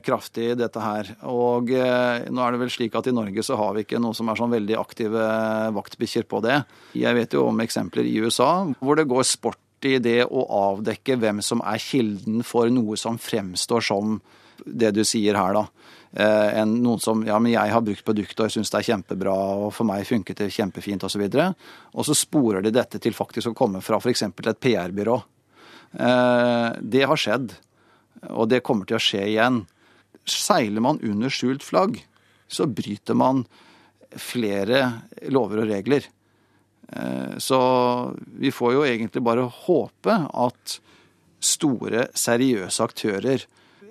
kraftig, 0.00 0.54
dette 0.56 0.80
her. 0.80 1.10
Og 1.28 1.68
eh, 1.76 2.24
nå 2.32 2.40
er 2.40 2.54
det 2.54 2.60
vel 2.62 2.72
slik 2.72 2.96
at 2.96 3.10
i 3.10 3.12
Norge 3.12 3.44
så 3.44 3.58
har 3.60 3.74
vi 3.76 3.84
ikke 3.84 4.00
noe 4.00 4.16
som 4.16 4.30
er 4.32 4.40
sånn 4.40 4.54
veldig 4.54 4.78
aktive 4.80 5.26
vaktbikkjer 5.76 6.24
på 6.30 6.40
det. 6.46 6.62
Jeg 6.96 7.18
vet 7.20 7.36
jo 7.36 7.44
om 7.50 7.60
eksempler 7.64 8.08
i 8.08 8.16
USA 8.24 8.50
hvor 8.80 8.96
det 8.96 9.08
går 9.10 9.28
sport 9.28 9.60
i 9.86 9.98
det 10.02 10.22
å 10.24 10.44
avdekke 10.72 11.18
hvem 11.20 11.42
som 11.44 11.62
er 11.62 11.78
kilden 11.82 12.42
for 12.46 12.70
noe 12.72 12.98
som 12.98 13.18
fremstår 13.20 13.84
som 13.84 14.18
det 14.64 14.90
du 14.96 15.04
sier 15.06 15.38
her, 15.38 15.54
da. 15.54 15.66
Enn 16.18 16.78
noen 16.82 17.00
som 17.02 17.20
ja, 17.26 17.36
men 17.38 17.52
jeg 17.52 17.70
har 17.70 17.82
brukt 17.84 18.04
produktet 18.06 18.40
og 18.40 18.48
jeg 18.48 18.56
syns 18.56 18.72
det 18.72 18.80
er 18.80 18.88
kjempebra, 18.88 19.34
og 19.66 19.72
for 19.76 19.86
meg 19.88 20.06
funket 20.08 20.40
det 20.40 20.50
kjempefint 20.54 21.04
osv. 21.04 21.24
Og 21.28 22.06
så 22.08 22.16
sporer 22.16 22.64
de 22.64 22.72
dette 22.74 23.00
til 23.02 23.16
faktisk 23.16 23.52
å 23.52 23.56
komme 23.58 23.82
fra 23.84 24.00
f.eks. 24.00 24.24
et 24.24 24.62
PR-byrå. 24.64 25.18
Eh, 25.92 26.68
det 26.80 27.04
har 27.08 27.20
skjedd, 27.20 27.52
og 28.32 28.48
det 28.50 28.64
kommer 28.66 28.88
til 28.88 28.98
å 28.98 29.02
skje 29.02 29.24
igjen. 29.28 29.62
Seiler 30.28 30.84
man 30.84 31.00
under 31.04 31.32
skjult 31.32 31.64
flagg, 31.64 32.00
så 32.48 32.66
bryter 32.66 33.16
man 33.16 33.44
flere 34.16 34.84
lover 35.28 35.62
og 35.64 35.70
regler. 35.70 36.08
Eh, 36.92 37.38
Så 37.38 37.60
vi 38.38 38.50
får 38.50 38.72
jo 38.72 38.84
egentlig 38.84 39.22
bare 39.22 39.46
håpe 39.46 40.14
at 40.34 40.80
store, 41.40 42.08
seriøse 42.14 42.82
aktører 42.82 43.44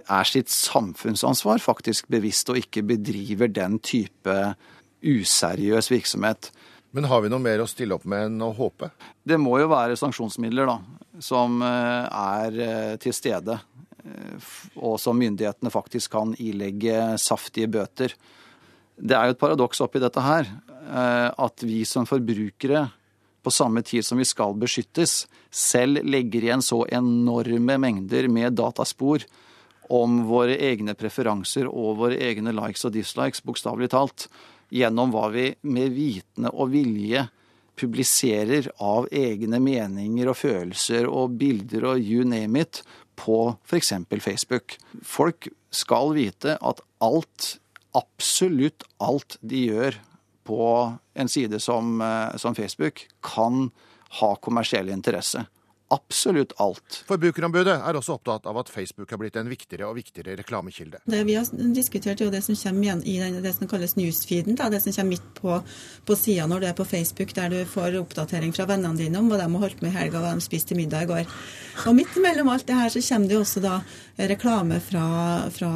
er 0.07 0.27
sitt 0.27 0.49
samfunnsansvar 0.51 1.59
faktisk 1.63 2.07
bevisst 2.11 2.49
og 2.49 2.59
ikke 2.59 2.83
bedriver 2.83 3.51
den 3.51 3.77
type 3.79 4.35
useriøs 5.03 5.91
virksomhet. 5.91 6.51
Men 6.91 7.07
har 7.11 7.21
vi 7.21 7.29
noe 7.29 7.43
mer 7.43 7.61
å 7.61 7.67
stille 7.69 7.95
opp 7.95 8.05
med 8.07 8.29
enn 8.29 8.41
å 8.41 8.53
håpe? 8.55 8.89
Det 9.23 9.37
må 9.39 9.59
jo 9.61 9.69
være 9.71 9.99
sanksjonsmidler 9.99 10.67
da, 10.67 10.77
som 11.23 11.61
eh, 11.61 12.07
er 12.07 12.61
eh, 12.63 12.95
til 13.03 13.15
stede, 13.15 13.59
og 14.79 14.93
som 15.03 15.17
myndighetene 15.19 15.67
faktisk 15.67 16.13
kan 16.13 16.29
ilegge 16.39 17.17
saftige 17.19 17.67
bøter. 17.67 18.13
Det 18.95 19.17
er 19.17 19.27
jo 19.27 19.35
et 19.35 19.41
paradoks 19.41 19.81
oppi 19.83 19.99
dette 19.99 20.23
her, 20.23 20.47
at 20.87 21.63
vi 21.63 21.83
som 21.85 22.07
forbrukere, 22.07 22.87
på 23.43 23.51
samme 23.51 23.81
tid 23.81 24.03
som 24.05 24.19
vi 24.19 24.25
skal 24.27 24.57
beskyttes, 24.59 25.21
selv 25.51 26.01
legger 26.03 26.43
igjen 26.43 26.63
så 26.65 26.81
enorme 26.91 27.77
mengder 27.79 28.27
med 28.27 28.57
dataspor 28.59 29.23
om 29.93 30.17
våre 30.27 30.57
egne 30.59 30.97
preferanser 30.99 31.69
og 31.69 32.01
våre 32.01 32.17
egne 32.19 32.51
likes 32.55 32.83
og 32.87 32.91
dislikes, 32.97 33.43
bokstavelig 33.47 33.91
talt, 33.93 34.27
gjennom 34.67 35.13
hva 35.15 35.29
vi 35.31 35.47
med 35.63 35.95
vitende 35.95 36.51
og 36.51 36.73
vilje 36.73 37.23
publiserer 37.77 38.67
av 38.83 39.07
egne 39.13 39.61
meninger 39.63 40.31
og 40.31 40.39
følelser 40.39 41.07
og 41.07 41.37
bilder 41.39 41.93
og 41.93 42.01
you 42.01 42.25
name 42.27 42.65
it 42.65 42.81
på 43.17 43.55
f.eks. 43.63 43.93
Facebook. 44.19 44.75
Folk 45.05 45.47
skal 45.71 46.13
vite 46.17 46.57
at 46.57 46.83
alt, 47.03 47.57
absolutt 47.95 48.83
alt 48.99 49.37
de 49.41 49.67
gjør 49.69 50.01
på 50.47 50.63
en 51.17 51.29
side 51.29 51.59
som, 51.63 52.01
eh, 52.01 52.37
som 52.39 52.55
Facebook, 52.55 53.07
kan 53.21 53.69
ha 54.21 54.35
kommersiell 54.35 54.89
interesse. 54.89 55.45
Absolutt 55.89 56.51
alt. 56.59 57.03
Forbrukerombudet 57.07 57.77
er 57.79 57.95
også 57.95 58.17
opptatt 58.17 58.47
av 58.49 58.57
at 58.59 58.67
Facebook 58.67 59.11
er 59.13 59.19
blitt 59.21 59.37
en 59.39 59.47
viktigere 59.47 59.87
og 59.87 59.95
viktigere 59.95 60.35
reklamekilde. 60.35 60.99
Det 61.07 61.21
vi 61.23 61.37
har 61.37 61.47
diskutert, 61.75 62.19
er 62.19 62.27
jo 62.27 62.33
det 62.33 62.41
som 62.43 62.57
kommer 62.59 62.83
igjen 62.83 63.03
i 63.07 63.13
den, 63.21 63.37
det 63.43 63.53
som 63.55 63.69
kalles 63.71 63.95
newsfeeden. 63.95 64.57
Da, 64.59 64.67
det 64.73 64.81
som 64.83 64.91
kommer 64.91 65.15
midt 65.15 65.29
på, 65.37 65.61
på 66.03 66.17
sida 66.19 66.49
når 66.51 66.59
du 66.59 66.67
er 66.67 66.75
på 66.75 66.87
Facebook, 66.87 67.31
der 67.37 67.55
du 67.55 67.61
får 67.71 67.95
oppdatering 68.01 68.51
fra 68.55 68.67
vennene 68.67 68.99
dine 68.99 69.21
om 69.21 69.31
hva 69.31 69.39
de 69.39 69.47
har 69.47 69.63
holdt 69.63 69.85
med 69.85 69.93
i 69.93 69.95
helga, 69.95 70.25
hva 70.25 70.35
de 70.35 70.43
spiste 70.43 70.73
til 70.73 70.81
middag 70.81 71.07
i 71.07 71.11
går. 71.13 71.39
Og 71.87 71.95
midt 71.95 72.19
imellom 72.19 72.51
alt 72.51 72.67
det 72.67 72.75
her 72.75 72.91
så 72.91 73.05
kommer 73.07 73.31
det 73.31 73.39
jo 73.39 73.45
også 73.45 73.63
da 73.63 73.79
reklame 74.17 74.79
fra, 74.81 75.05
fra 75.53 75.69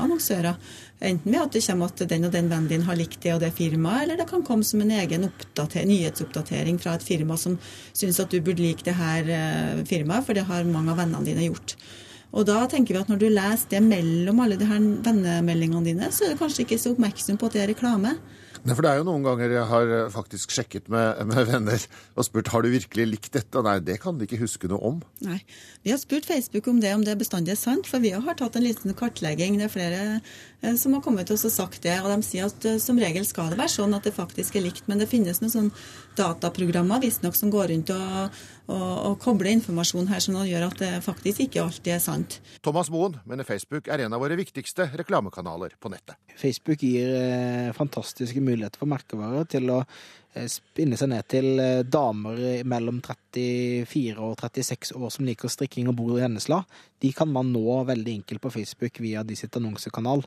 annonsører. 0.00 0.56
Enten 1.04 1.32
ved 1.32 1.40
at 1.42 1.56
det 1.56 1.64
kommer 1.66 1.90
at 1.90 2.04
den 2.08 2.24
og 2.24 2.32
den 2.32 2.48
vennen 2.48 2.68
din 2.70 2.86
har 2.86 2.96
likt 2.96 3.20
det 3.22 3.34
og 3.34 3.42
det 3.42 3.52
firmaet, 3.58 4.04
eller 4.04 4.20
det 4.20 4.28
kan 4.30 4.44
komme 4.46 4.64
som 4.64 4.80
en 4.80 4.94
egen 4.94 5.26
nyhetsoppdatering 5.28 6.78
fra 6.80 6.94
et 6.96 7.04
firma 7.04 7.36
som 7.36 7.58
syns 7.92 8.22
at 8.22 8.32
du 8.32 8.40
burde 8.40 8.62
like 8.64 8.86
det 8.86 8.96
her 8.96 9.28
eh, 9.28 9.84
firmaet, 9.88 10.24
for 10.24 10.36
det 10.36 10.46
har 10.48 10.64
mange 10.64 10.94
av 10.94 11.02
vennene 11.02 11.28
dine 11.28 11.50
gjort. 11.50 11.76
Og 12.34 12.46
da 12.48 12.64
tenker 12.70 12.96
vi 12.96 13.02
at 13.02 13.10
når 13.12 13.20
du 13.20 13.28
leser 13.30 13.76
det 13.76 13.82
mellom 13.84 14.40
alle 14.42 14.56
de 14.58 14.66
her 14.66 14.80
vennemeldingene 14.80 15.84
dine, 15.86 16.08
så 16.10 16.24
er 16.24 16.34
du 16.34 16.40
kanskje 16.40 16.64
ikke 16.64 16.80
så 16.80 16.94
oppmerksom 16.94 17.38
på 17.38 17.50
at 17.50 17.54
det 17.54 17.62
er 17.62 17.70
reklame. 17.74 18.16
Nei, 18.64 18.72
for 18.72 18.80
Det 18.84 18.90
er 18.90 19.00
jo 19.00 19.04
noen 19.04 19.24
ganger 19.26 19.52
jeg 19.52 19.68
har 19.68 19.90
eh, 19.92 20.06
faktisk 20.12 20.54
sjekket 20.54 20.86
med, 20.92 21.20
med 21.28 21.50
venner 21.50 21.82
og 22.16 22.24
spurt 22.24 22.48
har 22.48 22.64
du 22.64 22.70
virkelig 22.72 23.04
likt 23.10 23.34
dette. 23.36 23.60
Nei, 23.64 23.76
det 23.84 23.98
kan 24.00 24.16
de 24.16 24.24
ikke 24.24 24.40
huske 24.40 24.70
noe 24.72 24.80
om. 24.88 25.02
Nei. 25.26 25.42
Vi 25.84 25.92
har 25.92 26.00
spurt 26.00 26.24
Facebook 26.24 26.70
om 26.72 26.80
det, 26.80 26.94
om 26.96 27.04
det 27.04 27.18
bestandig 27.20 27.52
er 27.52 27.60
sant, 27.60 27.88
for 27.90 28.00
vi 28.00 28.14
har 28.16 28.38
tatt 28.40 28.56
en 28.56 28.64
liten 28.64 28.96
kartlegging. 28.96 29.58
Det 29.60 29.68
er 29.68 29.74
flere 29.74 30.00
som 30.80 30.94
har 30.96 31.02
kommet 31.04 31.28
til 31.28 31.36
oss 31.36 31.44
og 31.48 31.52
sagt 31.54 31.84
det, 31.84 31.94
og 32.00 32.10
de 32.10 32.26
sier 32.26 32.48
at 32.48 32.66
eh, 32.68 32.80
som 32.82 32.98
regel 33.00 33.26
skal 33.28 33.50
det 33.52 33.58
være 33.60 33.72
sånn 33.74 33.96
at 33.96 34.06
det 34.06 34.14
faktisk 34.16 34.56
er 34.58 34.64
likt. 34.66 34.88
Men 34.90 35.02
det 35.02 35.10
finnes 35.10 35.40
noen 35.42 35.52
sånn 35.52 35.70
dataprogrammer 36.18 37.02
visstnok 37.02 37.36
som 37.36 37.52
går 37.52 37.72
rundt 37.72 37.92
og, 37.94 38.40
og, 38.70 38.90
og 39.10 39.16
kobler 39.22 39.52
informasjon 39.54 40.08
her, 40.10 40.22
som 40.24 40.38
gjør 40.40 40.68
at 40.70 40.80
det 40.82 40.90
faktisk 41.04 41.44
ikke 41.46 41.64
alltid 41.66 41.94
er 41.96 42.02
sant. 42.02 42.38
Thomas 42.64 42.90
Moen 42.94 43.18
mener 43.28 43.48
Facebook 43.48 43.90
er 43.92 44.04
en 44.04 44.16
av 44.16 44.24
våre 44.24 44.38
viktigste 44.40 44.88
reklamekanaler 44.96 45.76
på 45.80 45.92
nettet. 45.92 46.18
Facebook 46.40 46.82
gir 46.86 47.14
eh, 47.18 47.72
fantastiske 47.76 48.42
muligheter 48.42 48.80
for 48.80 48.90
merkevarer 48.90 49.48
til 49.50 49.70
å 49.74 49.82
eh, 49.82 49.98
spinne 50.50 50.96
seg 50.98 51.10
ned 51.12 51.26
til 51.30 51.60
eh, 51.62 51.82
damer 51.86 52.64
mellom 52.66 53.00
34 53.04 54.16
og 54.18 54.40
36 54.40 54.94
år 54.98 55.12
som 55.14 55.26
liker 55.28 55.52
strikking 55.52 55.90
og 55.90 55.96
bor 55.98 56.16
i 56.18 56.24
hennesla. 56.24 56.62
De 57.04 57.10
kan 57.14 57.30
man 57.30 57.50
nå 57.52 57.76
veldig 57.88 58.14
enkelt 58.20 58.42
på 58.42 58.52
Facebook 58.54 58.98
via 59.04 59.22
de 59.26 59.36
sitt 59.36 59.54
annonsekanal. 59.58 60.24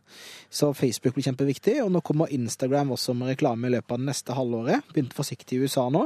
Så 0.50 0.70
Facebook 0.78 1.16
blir 1.16 1.26
kjempeviktig, 1.28 1.80
og 1.84 1.90
nå 1.92 2.04
kommer 2.06 2.32
Instagram 2.34 2.94
også 2.96 3.16
med 3.18 3.34
reklame 3.34 3.68
i 3.68 3.74
løpet 3.76 3.96
av 3.96 4.02
det 4.04 4.10
neste 4.12 4.38
halvåret. 4.38 4.86
Begynte 4.94 5.18
forsiktig 5.18 5.58
i 5.58 5.66
USA 5.66 5.88
nå, 5.94 6.06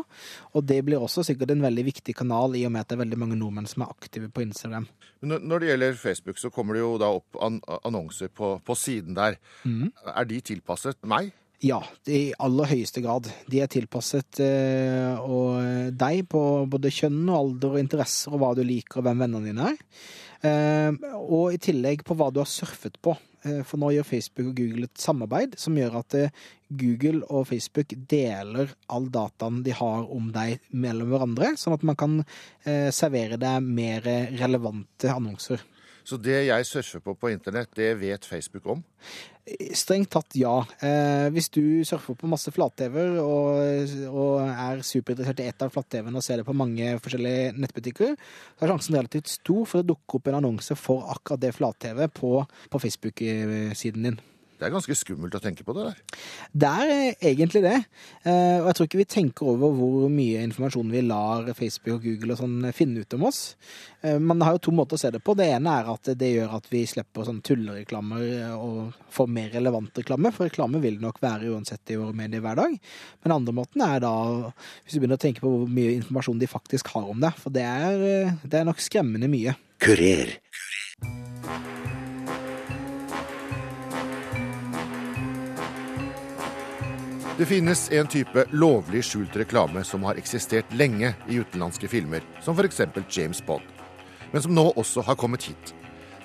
og 0.56 0.66
det 0.70 0.80
blir 0.88 1.02
også 1.02 1.26
sikkert 1.28 1.54
en 1.54 1.66
veldig 1.66 1.86
viktig 1.92 2.16
kanal 2.18 2.56
i 2.58 2.64
og 2.68 2.74
med 2.74 2.86
at 2.86 2.92
det 2.92 2.98
er 2.98 3.04
veldig 3.04 3.22
mange 3.22 3.40
nordmenn 3.40 3.70
som 3.70 3.86
er 3.86 3.94
aktive 3.94 4.32
på 4.32 4.46
Instagram. 4.46 4.88
Når 5.22 5.62
det 5.62 5.70
gjelder 5.70 6.00
Facebook, 6.00 6.40
så 6.42 6.50
kommer 6.50 6.74
det 6.78 6.82
jo 6.82 6.96
da 7.02 7.12
opp 7.20 7.38
annonser 7.42 8.32
på, 8.34 8.56
på 8.66 8.78
siden 8.80 9.18
der. 9.18 9.38
Mm. 9.68 9.92
Er 10.16 10.26
de 10.30 10.40
tilpasset 10.54 10.98
meg? 11.06 11.36
Ja, 11.62 11.78
i 12.10 12.32
aller 12.42 12.72
høyeste 12.72 13.04
grad. 13.06 13.28
De 13.52 13.60
er 13.62 13.70
tilpasset 13.70 14.40
eh, 14.42 15.14
og 15.22 15.94
deg 15.94 16.24
på 16.32 16.42
både 16.66 16.90
kjønn 16.90 17.22
og 17.28 17.38
alder 17.38 17.76
og 17.76 17.84
interesser 17.84 18.34
og 18.34 18.42
hva 18.42 18.56
du 18.58 18.64
liker 18.66 19.02
og 19.02 19.06
hvem 19.06 19.22
vennene 19.22 19.52
dine 19.52 19.68
er. 19.70 19.84
Eh, 20.42 21.12
og 21.22 21.54
i 21.54 21.62
tillegg 21.62 22.02
på 22.08 22.18
hva 22.18 22.32
du 22.34 22.42
har 22.42 22.50
surfet 22.50 22.98
på. 23.06 23.14
Eh, 23.44 23.62
for 23.66 23.82
nå 23.82 23.90
gjør 23.96 24.06
Facebook 24.06 24.52
og 24.52 24.58
Google 24.60 24.88
et 24.88 25.02
samarbeid 25.02 25.56
som 25.62 25.78
gjør 25.78 26.00
at 26.02 26.18
eh, 26.18 26.34
Google 26.70 27.24
og 27.26 27.48
Facebook 27.50 27.96
deler 28.10 28.74
all 28.94 29.08
dataen 29.14 29.62
de 29.66 29.74
har 29.76 30.06
om 30.14 30.30
deg 30.34 30.62
mellom 30.70 31.10
hverandre, 31.12 31.56
sånn 31.58 31.76
at 31.78 31.86
man 31.88 31.98
kan 32.00 32.20
eh, 32.22 32.90
servere 32.94 33.40
deg 33.42 33.66
mer 33.66 34.06
relevante 34.40 35.10
annonser. 35.14 35.66
Så 36.08 36.18
det 36.18 36.40
jeg 36.48 36.68
surfer 36.68 37.04
på 37.04 37.16
på 37.20 37.32
internett, 37.32 37.72
det 37.78 37.94
vet 38.00 38.26
Facebook 38.26 38.68
om? 38.74 38.82
Strengt 39.76 40.12
tatt 40.14 40.36
ja. 40.38 40.54
Eh, 40.86 41.28
hvis 41.34 41.50
du 41.54 41.84
surfer 41.88 42.18
på 42.18 42.30
masse 42.30 42.54
flat-TV-er 42.54 43.18
og, 43.24 43.94
og 44.10 44.50
er 44.50 44.84
superinteressert 44.86 45.42
i 45.42 45.50
ett 45.50 45.66
av 45.66 45.74
flat-TV-ene 45.74 46.22
og 46.22 46.26
ser 46.26 46.42
det 46.42 46.48
på 46.48 46.58
mange 46.58 46.96
forskjellige 47.02 47.54
nettbutikker, 47.58 48.18
så 48.18 48.66
er 48.66 48.74
sjansen 48.74 49.00
relativt 49.00 49.34
stor 49.34 49.64
for 49.70 49.82
å 49.82 49.90
dukke 49.94 50.20
opp 50.20 50.30
en 50.30 50.42
annonse 50.42 50.78
for 50.80 51.10
akkurat 51.14 51.42
det 51.46 51.56
flat-TV 51.58 52.06
på, 52.22 52.36
på 52.46 52.84
Facebook-siden 52.86 54.10
din. 54.10 54.22
Det 54.62 54.68
er 54.68 54.74
ganske 54.76 54.94
skummelt 54.94 55.34
å 55.34 55.42
tenke 55.42 55.66
på 55.66 55.74
det 55.74 55.88
der. 55.88 56.02
Det 56.54 56.70
er 56.70 56.92
eh, 56.94 57.16
egentlig 57.32 57.64
det. 57.66 57.78
Eh, 58.22 58.60
Og 58.62 58.68
jeg 58.70 58.78
tror 58.78 58.90
ikke 58.90 59.00
vi 59.02 59.08
tenker 59.10 59.50
over 59.56 59.74
hvor 59.74 60.06
mye 60.14 60.44
informasjon 60.46 60.94
vi 60.94 61.02
lar 61.08 61.50
Facebook 61.58 61.98
og 61.98 62.06
Google 62.06 62.36
og 62.36 62.42
sånn 62.44 62.70
finne 62.78 63.02
ut 63.02 63.16
om 63.18 63.26
oss. 63.32 63.42
Men 64.04 64.24
Man 64.32 64.42
har 64.46 64.56
jo 64.56 64.62
to 64.66 64.72
måter 64.74 64.98
å 64.98 65.02
se 65.02 65.12
det 65.14 65.20
på. 65.22 65.34
Det 65.38 65.46
ene 65.54 65.74
er 65.82 65.90
at 65.92 66.10
det 66.18 66.30
gjør 66.32 66.56
at 66.58 66.70
vi 66.72 66.84
slipper 66.90 67.26
sånn 67.28 67.42
tullereklamer 67.46 68.54
og 68.56 68.96
får 69.14 69.30
mer 69.30 69.52
relevant 69.54 69.98
reklame, 70.02 70.32
for 70.34 70.50
reklame 70.50 70.82
vil 70.82 70.98
det 70.98 71.06
nok 71.06 71.20
være 71.22 71.52
uansett 71.54 71.94
i 71.94 72.00
våre 72.00 72.16
medier 72.18 72.42
hver 72.42 72.58
dag. 72.58 72.78
Men 72.78 73.28
den 73.30 73.36
andre 73.36 73.56
måten 73.60 73.84
er 73.86 74.02
da 74.04 74.14
hvis 74.52 74.96
du 74.96 75.02
begynner 75.02 75.20
å 75.20 75.26
tenke 75.26 75.44
på 75.44 75.52
hvor 75.54 75.70
mye 75.70 75.98
informasjon 76.00 76.42
de 76.42 76.50
faktisk 76.50 76.94
har 76.96 77.10
om 77.12 77.22
deg, 77.22 77.38
for 77.42 77.54
det 77.54 77.66
er, 77.68 78.08
eh, 78.08 78.34
det 78.46 78.62
er 78.62 78.70
nok 78.70 78.82
skremmende 78.82 79.30
mye. 79.32 79.54
Kurer. 79.82 80.36
Det 87.42 87.46
finnes 87.46 87.92
en 87.92 88.08
type 88.08 88.44
lovlig 88.54 89.00
skjult 89.02 89.34
reklame 89.36 89.82
som 89.84 90.04
har 90.06 90.20
eksistert 90.22 90.74
lenge 90.78 91.10
i 91.26 91.40
utenlandske 91.42 91.88
filmer, 91.90 92.22
som 92.46 92.54
f.eks. 92.54 92.84
James 93.10 93.40
Bond, 93.48 93.64
men 94.30 94.44
som 94.44 94.54
nå 94.54 94.68
også 94.78 95.02
har 95.08 95.18
kommet 95.18 95.48
hit. 95.50 95.72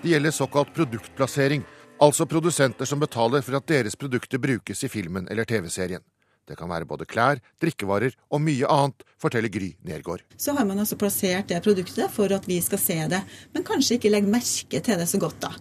Det 0.02 0.10
gjelder 0.10 0.34
såkalt 0.36 0.74
produktplassering, 0.76 1.64
altså 2.04 2.26
produsenter 2.28 2.84
som 2.84 3.00
betaler 3.00 3.40
for 3.46 3.56
at 3.56 3.64
deres 3.72 3.96
produkter 3.96 4.42
brukes 4.44 4.84
i 4.84 4.90
filmen 4.92 5.24
eller 5.32 5.48
TV-serien. 5.48 6.04
Det 6.44 6.58
kan 6.60 6.68
være 6.68 6.84
både 6.84 7.08
klær, 7.08 7.40
drikkevarer 7.64 8.12
og 8.28 8.44
mye 8.44 8.68
annet, 8.76 9.08
forteller 9.16 9.48
Gry 9.56 9.72
Nergård. 9.88 10.20
Så 10.36 10.52
har 10.52 10.68
man 10.68 10.84
altså 10.84 11.00
plassert 11.00 11.48
det 11.48 11.64
produktet 11.64 12.12
for 12.12 12.36
at 12.36 12.44
vi 12.44 12.60
skal 12.60 12.84
se 12.84 13.00
det, 13.16 13.24
men 13.56 13.64
kanskje 13.64 13.96
ikke 13.96 14.12
legge 14.12 14.36
merke 14.36 14.84
til 14.84 15.00
det 15.00 15.08
så 15.08 15.24
godt, 15.24 15.40
da. 15.48 15.56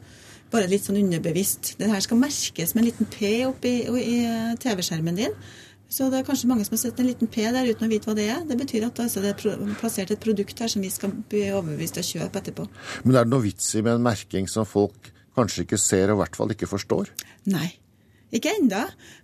Bare 0.55 0.71
litt 0.71 0.87
sånn 0.87 1.01
underbevisst. 1.01 1.75
Det 1.79 1.91
her 1.91 2.03
skal 2.03 2.21
merkes 2.21 2.73
med 2.73 2.85
en 2.85 2.89
liten 2.89 3.11
P 3.11 3.31
oppi 3.49 3.77
i 3.83 4.17
TV-skjermen 4.63 5.19
din. 5.19 5.35
Så 5.91 6.07
det 6.09 6.19
er 6.19 6.27
kanskje 6.27 6.49
mange 6.49 6.65
som 6.65 6.73
har 6.73 6.81
sett 6.81 6.99
en 6.99 7.07
liten 7.07 7.29
P 7.31 7.43
der 7.53 7.67
uten 7.69 7.85
å 7.85 7.91
vite 7.91 8.09
hva 8.09 8.15
det 8.17 8.25
er. 8.33 8.41
Det 8.47 8.57
betyr 8.57 8.87
at 8.87 8.99
altså, 9.03 9.21
det 9.23 9.35
er 9.35 9.75
plassert 9.79 10.13
et 10.15 10.23
produkt 10.23 10.63
her 10.63 10.71
som 10.71 10.83
vi 10.83 10.89
skal 10.93 11.13
bli 11.29 11.45
overbevist 11.51 11.99
til 11.99 12.05
å 12.05 12.09
kjøpe 12.09 12.41
etterpå. 12.41 12.65
Men 13.05 13.19
er 13.19 13.27
det 13.27 13.33
noe 13.35 13.45
vits 13.45 13.69
i 13.77 13.83
med 13.85 13.99
en 13.99 14.07
merking 14.07 14.49
som 14.51 14.67
folk 14.67 15.11
kanskje 15.37 15.67
ikke 15.67 15.79
ser 15.81 16.09
og 16.09 16.17
i 16.17 16.23
hvert 16.23 16.39
fall 16.39 16.55
ikke 16.55 16.71
forstår? 16.71 17.11
Nei. 17.51 17.69
Ikke 18.35 18.51
enda, 18.51 18.81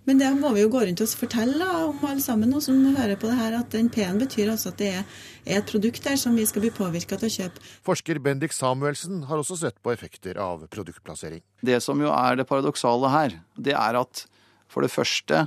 men 0.08 0.20
det 0.20 0.30
må 0.38 0.54
vi 0.54 0.62
jo 0.62 0.70
gå 0.72 0.86
rundt 0.86 1.02
og 1.04 1.14
fortelle 1.20 1.58
da, 1.60 1.82
om 1.90 2.04
alle 2.08 2.22
sammen 2.24 2.48
nå 2.48 2.62
som 2.64 2.78
hører 2.96 3.18
på 3.20 3.28
det 3.28 3.36
her, 3.36 3.58
at 3.58 3.74
den 3.74 3.90
P-en 3.92 4.20
betyr 4.22 4.54
altså 4.54 4.70
at 4.72 4.78
det 4.80 4.88
er, 5.02 5.18
et 5.42 5.66
produkt 5.68 6.04
der 6.06 6.16
som 6.16 6.36
vi 6.38 6.46
skal 6.48 6.62
bli 6.64 6.70
påvirka 6.72 7.18
til 7.20 7.28
å 7.28 7.34
kjøpe. 7.34 7.64
Forsker 7.84 8.20
Bendik 8.22 8.54
Samuelsen 8.56 9.24
har 9.28 9.42
også 9.42 9.58
sett 9.58 9.80
på 9.84 9.92
effekter 9.92 10.38
av 10.40 10.64
produktplassering. 10.72 11.42
Det 11.60 11.80
som 11.84 12.00
jo 12.00 12.12
er 12.14 12.38
det 12.40 12.48
paradoksale 12.48 13.10
her, 13.12 13.36
det 13.58 13.74
er 13.76 14.00
at 14.00 14.24
for 14.70 14.86
det 14.86 14.94
første 14.94 15.44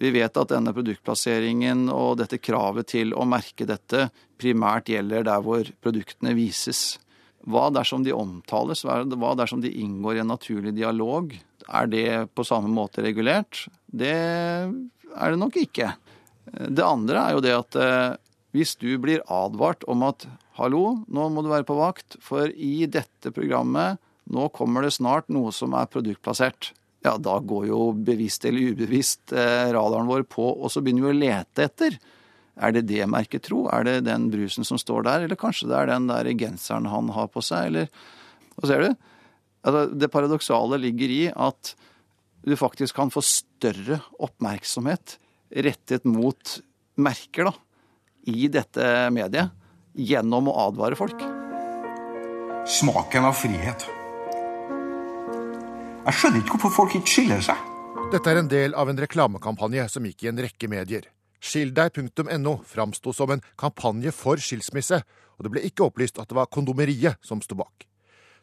vi 0.00 0.12
vet 0.14 0.36
at 0.38 0.52
denne 0.52 0.72
produktplasseringen 0.76 1.88
og 1.92 2.20
dette 2.20 2.38
kravet 2.38 2.92
til 2.94 3.10
å 3.16 3.26
merke 3.28 3.66
dette 3.68 4.06
primært 4.40 4.92
gjelder 4.92 5.26
der 5.26 5.42
hvor 5.44 5.66
produktene 5.82 6.36
vises. 6.38 7.00
Hva 7.48 7.68
dersom 7.74 8.04
de 8.06 8.14
omtales? 8.14 8.84
Hva 8.86 9.34
dersom 9.36 9.64
de 9.64 9.72
inngår 9.82 10.20
i 10.20 10.22
en 10.22 10.36
naturlig 10.36 10.76
dialog? 10.78 11.34
Er 11.70 11.90
det 11.90 12.08
på 12.34 12.46
samme 12.46 12.70
måte 12.72 13.04
regulert? 13.04 13.66
Det 13.86 14.10
er 14.10 15.32
det 15.32 15.38
nok 15.38 15.56
ikke. 15.60 15.92
Det 16.50 16.84
andre 16.84 17.22
er 17.22 17.36
jo 17.36 17.44
det 17.44 17.54
at 17.54 17.78
eh, 17.78 18.18
hvis 18.56 18.74
du 18.80 18.90
blir 19.02 19.22
advart 19.30 19.84
om 19.90 20.02
at 20.08 20.26
hallo, 20.58 21.00
nå 21.06 21.28
må 21.30 21.44
du 21.44 21.50
være 21.52 21.68
på 21.68 21.78
vakt, 21.78 22.18
for 22.24 22.50
i 22.50 22.86
dette 22.90 23.30
programmet 23.34 24.00
nå 24.30 24.48
kommer 24.54 24.84
det 24.84 24.94
snart 24.94 25.30
noe 25.32 25.54
som 25.54 25.74
er 25.78 25.90
produktplassert. 25.90 26.72
Ja, 27.06 27.16
da 27.16 27.38
går 27.40 27.70
jo 27.70 27.80
bevisst 27.96 28.44
eller 28.44 28.74
ubevisst 28.74 29.32
eh, 29.32 29.70
radaren 29.72 30.10
vår 30.10 30.26
på, 30.28 30.44
og 30.52 30.70
så 30.70 30.82
begynner 30.84 31.08
vi 31.08 31.14
å 31.14 31.20
lete 31.22 31.66
etter. 31.66 31.96
Er 32.60 32.74
det 32.76 32.84
det 32.90 33.06
merket 33.08 33.46
tro? 33.46 33.64
Er 33.72 33.86
det 33.86 34.02
den 34.04 34.28
brusen 34.32 34.66
som 34.68 34.78
står 34.78 35.06
der? 35.06 35.24
Eller 35.24 35.38
kanskje 35.40 35.70
det 35.70 35.78
er 35.78 35.88
den 35.94 36.10
der 36.10 36.28
genseren 36.36 36.90
han 36.92 37.08
har 37.16 37.30
på 37.32 37.42
seg? 37.44 37.70
Eller 37.70 37.88
Hva 38.58 38.68
ser 38.68 38.84
du? 38.84 38.90
Altså, 39.60 39.86
det 39.92 40.08
paradoksale 40.12 40.78
ligger 40.80 41.12
i 41.12 41.22
at 41.30 41.74
du 42.46 42.56
faktisk 42.56 42.96
kan 42.96 43.12
få 43.12 43.22
større 43.24 44.00
oppmerksomhet 44.22 45.18
rettet 45.50 46.06
mot 46.08 46.56
merker 47.00 47.50
da, 47.50 47.54
i 48.30 48.48
dette 48.52 48.86
mediet 49.12 49.52
gjennom 49.96 50.48
å 50.48 50.56
advare 50.68 50.96
folk. 50.96 51.20
Smaken 52.70 53.26
av 53.28 53.36
frihet. 53.36 53.88
Jeg 56.00 56.16
skjønner 56.16 56.40
ikke 56.40 56.56
hvorfor 56.56 56.76
folk 56.78 56.96
ikke 56.96 57.12
skiller 57.12 57.44
seg. 57.44 57.66
Dette 58.10 58.32
er 58.32 58.40
en 58.40 58.48
del 58.50 58.74
av 58.78 58.88
en 58.90 58.98
reklamekampanje 58.98 59.84
som 59.92 60.06
gikk 60.08 60.24
i 60.24 60.30
en 60.32 60.40
rekke 60.40 60.70
medier. 60.70 61.04
Skilldeg.no 61.40 62.56
framsto 62.68 63.12
som 63.16 63.32
en 63.34 63.44
kampanje 63.60 64.12
for 64.16 64.40
skilsmisse, 64.40 65.02
og 65.36 65.46
det 65.46 65.52
ble 65.52 65.64
ikke 65.68 65.86
opplyst 65.88 66.20
at 66.20 66.28
det 66.28 66.36
var 66.36 66.50
kondomeriet 66.52 67.20
som 67.24 67.40
sto 67.44 67.56
bak. 67.60 67.89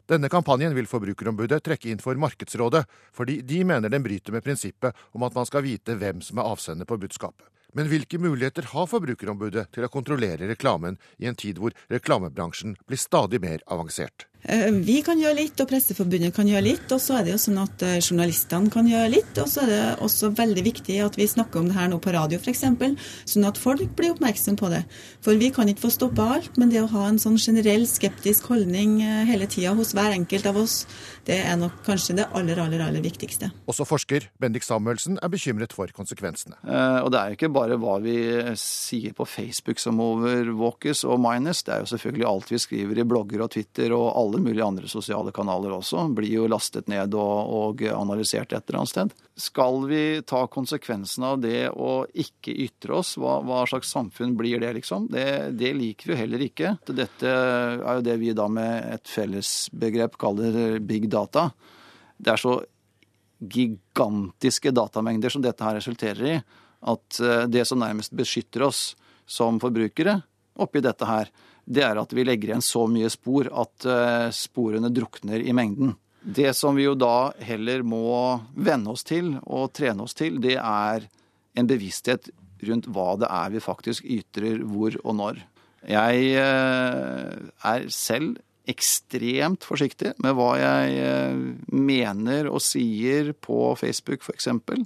Denne 0.08 0.30
kampanjen 0.32 0.72
vil 0.72 0.88
Forbrukerombudet 0.88 1.66
trekke 1.66 1.90
inn 1.92 2.00
for 2.00 2.16
Markedsrådet, 2.16 2.86
fordi 3.12 3.42
de 3.44 3.60
mener 3.68 3.92
den 3.92 4.06
bryter 4.06 4.32
med 4.32 4.46
prinsippet 4.46 4.96
om 5.12 5.26
at 5.28 5.36
man 5.36 5.48
skal 5.50 5.66
vite 5.66 5.98
hvem 6.00 6.22
som 6.24 6.40
er 6.40 6.48
avsender 6.48 6.88
på 6.88 6.96
budskapet. 7.02 7.44
Men 7.76 7.90
hvilke 7.92 8.16
muligheter 8.18 8.70
har 8.72 8.88
Forbrukerombudet 8.88 9.66
til 9.76 9.84
å 9.84 9.92
kontrollere 9.92 10.48
reklamen 10.48 10.96
i 11.20 11.28
en 11.28 11.36
tid 11.36 11.60
hvor 11.60 11.76
reklamebransjen 11.92 12.78
blir 12.88 13.02
stadig 13.02 13.42
mer 13.44 13.60
avansert? 13.68 14.30
Eh, 14.44 14.72
Vi 14.72 15.02
kan 15.04 15.20
gjøre 15.20 15.36
litt, 15.42 15.60
og 15.60 15.68
Presseforbundet 15.68 16.34
kan 16.36 16.48
gjøre 16.48 16.64
litt. 16.64 16.92
Og 16.94 17.02
så 17.02 17.18
er 17.20 17.26
det 17.26 17.34
jo 17.34 17.40
sånn 17.42 17.58
at 17.64 17.84
eh, 17.84 17.98
journalistene 18.00 18.72
kan 18.72 18.88
gjøre 18.88 19.10
litt. 19.12 19.38
Og 19.42 19.48
så 19.50 19.64
er 19.66 19.72
det 19.72 19.80
også 20.06 20.30
veldig 20.38 20.64
viktig 20.64 21.00
at 21.04 21.18
vi 21.20 21.28
snakker 21.28 21.60
om 21.60 21.68
det 21.72 21.76
her 21.76 21.90
nå 21.92 22.00
på 22.04 22.14
radio 22.16 22.40
f.eks., 22.40 22.64
sånn 23.28 23.48
at 23.48 23.58
folk 23.60 23.84
blir 23.98 24.14
oppmerksom 24.14 24.56
på 24.60 24.70
det. 24.72 24.84
For 25.26 25.36
vi 25.40 25.50
kan 25.52 25.68
ikke 25.68 25.88
få 25.88 25.92
stoppa 25.92 26.30
alt, 26.38 26.58
men 26.58 26.70
det 26.72 26.84
å 26.84 26.92
ha 26.94 27.08
en 27.10 27.20
sånn 27.20 27.38
generell 27.42 27.88
skeptisk 27.90 28.48
holdning 28.54 29.02
eh, 29.02 29.24
hele 29.28 29.50
tida 29.52 29.74
hos 29.76 29.92
hver 29.98 30.16
enkelt 30.16 30.46
av 30.48 30.62
oss, 30.62 30.78
det 31.28 31.42
er 31.44 31.58
nok 31.60 31.82
kanskje 31.84 32.16
det 32.22 32.30
aller, 32.38 32.60
aller, 32.64 32.86
aller 32.86 33.04
viktigste. 33.04 33.50
Også 33.68 33.84
forsker 33.90 34.30
Bendik 34.40 34.64
Samuelsen 34.64 35.18
er 35.20 35.34
bekymret 35.34 35.74
for 35.76 35.92
konsekvensene. 35.96 36.56
Eh, 36.64 37.02
Og 37.08 37.12
det 37.12 37.20
er 37.20 37.34
jo 37.34 37.38
ikke 37.40 37.52
bare 37.54 37.76
hva 37.80 37.98
vi 38.04 38.16
sier 38.60 39.14
på 39.18 39.26
Facebook 39.28 39.80
som 39.80 40.00
overvåkes 40.04 41.04
og 41.08 41.20
minus, 41.20 41.64
Det 41.64 41.74
er 41.74 41.80
jo 41.84 41.90
selvfølgelig 41.92 42.28
alt 42.28 42.52
vi 42.52 42.58
skriver 42.62 43.00
i 43.02 43.04
blogger 43.08 43.42
og 43.44 43.52
Twitter 43.52 43.92
og 43.96 44.08
alle 44.16 44.27
mulige 44.36 44.66
andre 44.66 44.90
sosiale 44.92 45.32
kanaler 45.32 45.72
også. 45.78 46.04
Blir 46.18 46.34
jo 46.34 46.50
lastet 46.52 46.90
ned 46.92 47.16
og, 47.16 47.54
og 47.58 47.84
analysert 47.88 48.52
et 48.52 48.68
eller 48.68 48.82
annet 48.82 48.92
sted. 48.92 49.14
Skal 49.40 49.80
vi 49.88 50.02
ta 50.28 50.44
konsekvensen 50.52 51.24
av 51.30 51.40
det 51.44 51.70
og 51.72 52.12
ikke 52.12 52.56
ytre 52.68 53.00
oss? 53.00 53.16
Hva, 53.22 53.40
hva 53.48 53.64
slags 53.70 53.94
samfunn 53.96 54.36
blir 54.38 54.60
det, 54.64 54.74
liksom? 54.80 55.08
Det, 55.14 55.26
det 55.58 55.72
liker 55.80 56.12
vi 56.12 56.20
heller 56.20 56.44
ikke. 56.50 56.76
Dette 56.92 57.32
er 57.32 58.00
jo 58.00 58.06
det 58.06 58.20
vi 58.20 58.36
da 58.38 58.50
med 58.52 58.92
et 58.98 59.08
fellesbegrep 59.08 60.20
kaller 60.20 60.80
big 60.84 61.08
data. 61.14 61.48
Det 62.18 62.34
er 62.36 62.44
så 62.44 62.60
gigantiske 63.40 64.74
datamengder 64.74 65.32
som 65.32 65.44
dette 65.46 65.64
her 65.64 65.78
resulterer 65.78 66.32
i, 66.36 66.38
at 66.92 67.20
eh, 67.22 67.44
det 67.50 67.66
som 67.70 67.80
nærmest 67.82 68.16
beskytter 68.18 68.66
oss 68.68 68.90
som 69.28 69.60
forbrukere 69.62 70.20
oppi 70.58 70.82
dette 70.82 71.06
her, 71.06 71.30
det 71.68 71.84
er 71.84 72.00
at 72.00 72.14
vi 72.16 72.24
legger 72.24 72.54
igjen 72.54 72.64
så 72.64 72.86
mye 72.88 73.10
spor 73.12 73.50
at 73.52 73.88
eh, 73.92 74.28
sporene 74.36 74.92
drukner 74.94 75.44
i 75.44 75.56
mengden. 75.56 75.96
Det 76.24 76.54
som 76.56 76.76
vi 76.76 76.88
jo 76.88 76.96
da 77.00 77.32
heller 77.44 77.84
må 77.88 78.40
venne 78.56 78.92
oss 78.92 79.06
til 79.08 79.36
og 79.44 79.74
trene 79.76 80.04
oss 80.08 80.16
til, 80.18 80.40
det 80.44 80.58
er 80.60 81.08
en 81.58 81.70
bevissthet 81.70 82.32
rundt 82.68 82.90
hva 82.92 83.14
det 83.20 83.30
er 83.30 83.54
vi 83.54 83.64
faktisk 83.64 84.08
ytrer 84.08 84.64
hvor 84.68 84.96
og 85.04 85.18
når. 85.20 85.44
Jeg 85.88 86.32
eh, 86.40 87.36
er 87.72 87.88
selv 87.94 88.40
ekstremt 88.68 89.64
forsiktig 89.64 90.14
med 90.24 90.36
hva 90.36 90.50
jeg 90.60 90.98
eh, 91.04 91.44
mener 91.72 92.50
og 92.52 92.64
sier 92.64 93.32
på 93.32 93.76
Facebook 93.80 94.24
f.eks. 94.26 94.50
For 94.68 94.84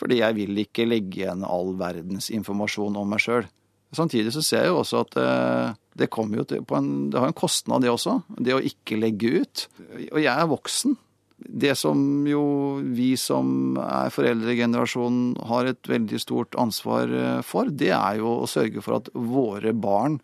fordi 0.00 0.20
jeg 0.20 0.36
vil 0.36 0.60
ikke 0.62 0.88
legge 0.88 1.24
igjen 1.24 1.42
all 1.44 1.74
verdens 1.76 2.30
informasjon 2.32 2.94
om 2.96 3.10
meg 3.10 3.20
sjøl. 3.20 3.48
Samtidig 3.96 4.32
så 4.34 4.42
ser 4.44 4.64
jeg 4.64 4.70
jo 4.70 4.80
også 4.84 5.02
at 5.02 5.16
eh, 5.18 5.78
det 5.98 6.08
jo 6.14 6.44
en, 6.78 6.90
det 7.10 7.18
har 7.18 7.30
en 7.30 7.36
kostnad, 7.36 7.82
det 7.82 7.90
også. 7.90 8.20
Det 8.38 8.54
å 8.54 8.62
ikke 8.62 8.98
legge 9.00 9.42
ut. 9.42 9.64
Og 10.12 10.20
jeg 10.22 10.30
er 10.30 10.50
voksen. 10.50 10.96
Det 11.40 11.72
som 11.78 11.98
jo 12.28 12.42
vi 12.84 13.14
som 13.18 13.78
er 13.80 14.12
foreldregenerasjonen 14.12 15.38
har 15.48 15.70
et 15.70 15.88
veldig 15.88 16.20
stort 16.20 16.56
ansvar 16.60 17.10
eh, 17.10 17.40
for, 17.46 17.70
det 17.70 17.90
er 17.96 18.20
jo 18.20 18.40
å 18.42 18.50
sørge 18.50 18.84
for 18.84 19.00
at 19.00 19.10
våre 19.14 19.72
barn 19.74 20.20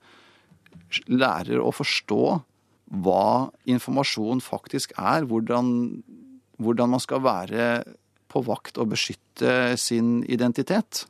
lærer 1.10 1.58
å 1.58 1.72
forstå 1.74 2.22
hva 3.02 3.48
informasjon 3.66 4.44
faktisk 4.44 4.94
er. 5.00 5.26
Hvordan, 5.26 5.72
hvordan 6.62 6.94
man 6.94 7.02
skal 7.02 7.24
være 7.24 7.70
på 8.30 8.44
vakt 8.46 8.78
og 8.78 8.92
beskytte 8.92 9.74
sin 9.80 10.20
identitet. 10.30 11.06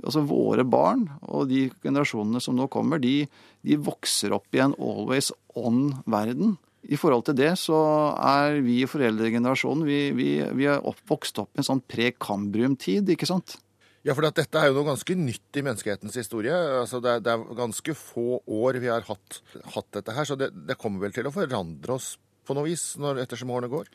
Altså 0.00 0.24
Våre 0.26 0.64
barn 0.66 1.04
og 1.28 1.48
de 1.50 1.66
generasjonene 1.84 2.40
som 2.42 2.56
nå 2.58 2.66
kommer, 2.72 3.02
de, 3.02 3.26
de 3.62 3.78
vokser 3.78 4.34
opp 4.34 4.48
i 4.56 4.62
en 4.64 4.76
always 4.80 5.30
on-verden. 5.58 6.56
I 6.82 6.98
forhold 6.98 7.28
til 7.28 7.36
det 7.38 7.52
så 7.60 7.78
er 8.18 8.58
vi 8.64 8.80
i 8.82 8.88
foreldregenerasjonen 8.90 9.84
vi, 9.86 10.00
vi, 10.16 10.30
vi 10.58 10.66
er 10.66 10.82
oppvokst 10.82 11.38
opp 11.38 11.52
i 11.54 11.62
en 11.62 11.68
sånn 11.68 11.84
pre-kambrium-tid, 11.86 13.12
ikke 13.14 13.28
sant? 13.30 13.60
Ja, 14.02 14.16
for 14.18 14.26
dette 14.26 14.58
er 14.58 14.66
jo 14.66 14.80
noe 14.80 14.88
ganske 14.88 15.14
nytt 15.14 15.58
i 15.58 15.62
menneskehetens 15.62 16.16
historie. 16.18 16.56
Altså, 16.80 16.98
det, 17.02 17.12
er, 17.12 17.22
det 17.22 17.36
er 17.36 17.44
ganske 17.54 17.94
få 17.94 18.40
år 18.50 18.80
vi 18.82 18.90
har 18.90 19.06
hatt, 19.06 19.38
hatt 19.76 19.88
dette 19.94 20.16
her, 20.16 20.26
så 20.26 20.34
det, 20.38 20.50
det, 20.66 20.78
kommer 20.80 21.04
vel 21.04 21.14
til 21.14 21.28
å 21.30 21.34
forandre 21.34 21.94
oss 21.94 22.16
på 22.42 22.56
noe 22.58 22.66
vis 22.66 22.96
når, 22.98 23.22
ettersom 23.22 23.52
årene 23.54 23.70
går? 23.70 23.92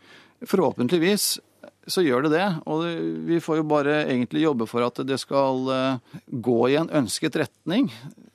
Forhåpentligvis 0.47 1.27
så 1.87 2.03
gjør 2.03 2.25
det 2.25 2.33
det. 2.35 2.47
Og 2.67 2.83
vi 3.27 3.39
får 3.43 3.61
jo 3.61 3.67
bare 3.69 4.01
egentlig 4.05 4.43
jobbe 4.43 4.67
for 4.69 4.85
at 4.85 4.99
det 5.07 5.19
skal 5.21 5.69
gå 6.27 6.57
i 6.71 6.77
en 6.79 6.91
ønsket 7.01 7.37
retning. 7.39 7.87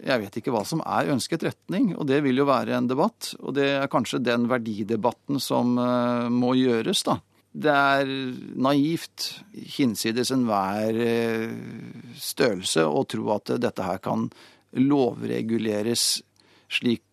Jeg 0.03 0.23
vet 0.25 0.39
ikke 0.41 0.55
hva 0.55 0.65
som 0.69 0.81
er 0.85 1.13
ønsket 1.13 1.45
retning, 1.47 1.93
og 1.97 2.09
det 2.11 2.23
vil 2.25 2.41
jo 2.41 2.49
være 2.49 2.79
en 2.79 2.89
debatt. 2.91 3.35
Og 3.43 3.55
det 3.59 3.69
er 3.77 3.93
kanskje 3.93 4.23
den 4.25 4.49
verdidebatten 4.51 5.41
som 5.43 5.77
må 6.33 6.55
gjøres, 6.59 7.05
da. 7.09 7.19
Det 7.53 7.69
er 7.69 8.09
naivt, 8.65 9.27
hinsides 9.77 10.33
enhver 10.33 10.97
størrelse, 12.17 12.87
å 12.89 13.05
tro 13.05 13.29
at 13.35 13.53
dette 13.61 13.85
her 13.85 14.01
kan 14.01 14.31
lovreguleres 14.73 16.23
slik, 16.73 17.05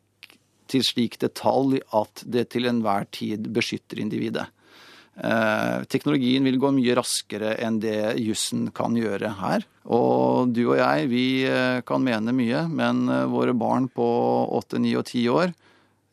til 0.72 0.86
slik 0.86 1.18
detalj 1.20 1.82
at 1.98 2.24
det 2.24 2.46
til 2.54 2.70
enhver 2.70 3.10
tid 3.12 3.50
beskytter 3.52 4.00
individet. 4.00 4.48
Eh, 5.20 5.84
teknologien 5.92 6.46
vil 6.48 6.60
gå 6.62 6.72
mye 6.76 6.96
raskere 6.96 7.56
enn 7.60 7.82
det 7.84 8.16
jussen 8.24 8.70
kan 8.76 8.96
gjøre 8.96 9.34
her. 9.42 9.66
Og 9.90 10.54
du 10.56 10.64
og 10.70 10.78
jeg, 10.80 11.10
vi 11.12 11.26
kan 11.88 12.04
mene 12.06 12.36
mye, 12.36 12.68
men 12.70 13.08
våre 13.32 13.56
barn 13.58 13.88
på 13.90 14.06
8, 14.60 14.78
9 14.84 14.96
og 15.00 15.06
10 15.08 15.24
år, 15.34 15.54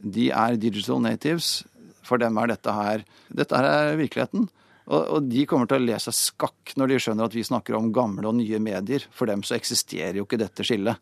de 0.01 0.31
er 0.33 0.57
digital 0.61 1.03
natives. 1.05 1.61
For 2.07 2.23
dem 2.23 2.38
er 2.38 2.53
dette 2.53 2.73
her 2.73 3.03
Dette 3.29 3.59
her 3.59 3.66
er 3.66 3.99
virkeligheten. 3.99 4.47
Og, 4.87 5.25
de 5.27 5.42
kommer 5.51 5.66
til 5.66 5.81
å 5.81 5.87
le 5.88 5.97
seg 5.99 6.14
skakk 6.14 6.77
når 6.79 6.92
de 6.92 6.99
skjønner 7.03 7.27
at 7.27 7.35
vi 7.35 7.42
snakker 7.47 7.75
om 7.75 7.90
gamle 7.95 8.29
og 8.29 8.37
nye 8.38 8.61
medier. 8.62 9.07
For 9.11 9.27
dem 9.27 9.42
så 9.42 9.57
eksisterer 9.57 10.21
jo 10.21 10.27
ikke 10.27 10.38
dette 10.38 10.66
skillet. 10.66 11.01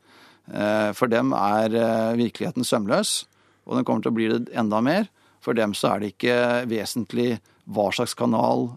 Eh, 0.49 0.90
for 0.97 1.12
dem 1.12 1.35
er 1.37 1.77
eh, 1.77 2.17
virkeligheten 2.21 2.64
sømløs, 2.64 3.25
og 3.69 3.77
den 3.77 3.85
kommer 3.85 4.05
til 4.05 4.12
å 4.12 4.17
bli 4.17 4.31
det 4.33 4.57
enda 4.57 4.81
mer. 4.85 5.11
For 5.45 5.57
dem 5.57 5.77
så 5.77 5.93
er 5.93 6.01
det 6.01 6.14
ikke 6.14 6.38
vesentlig 6.71 7.35
hva 7.64 7.90
slags 7.94 8.16
kanal 8.18 8.72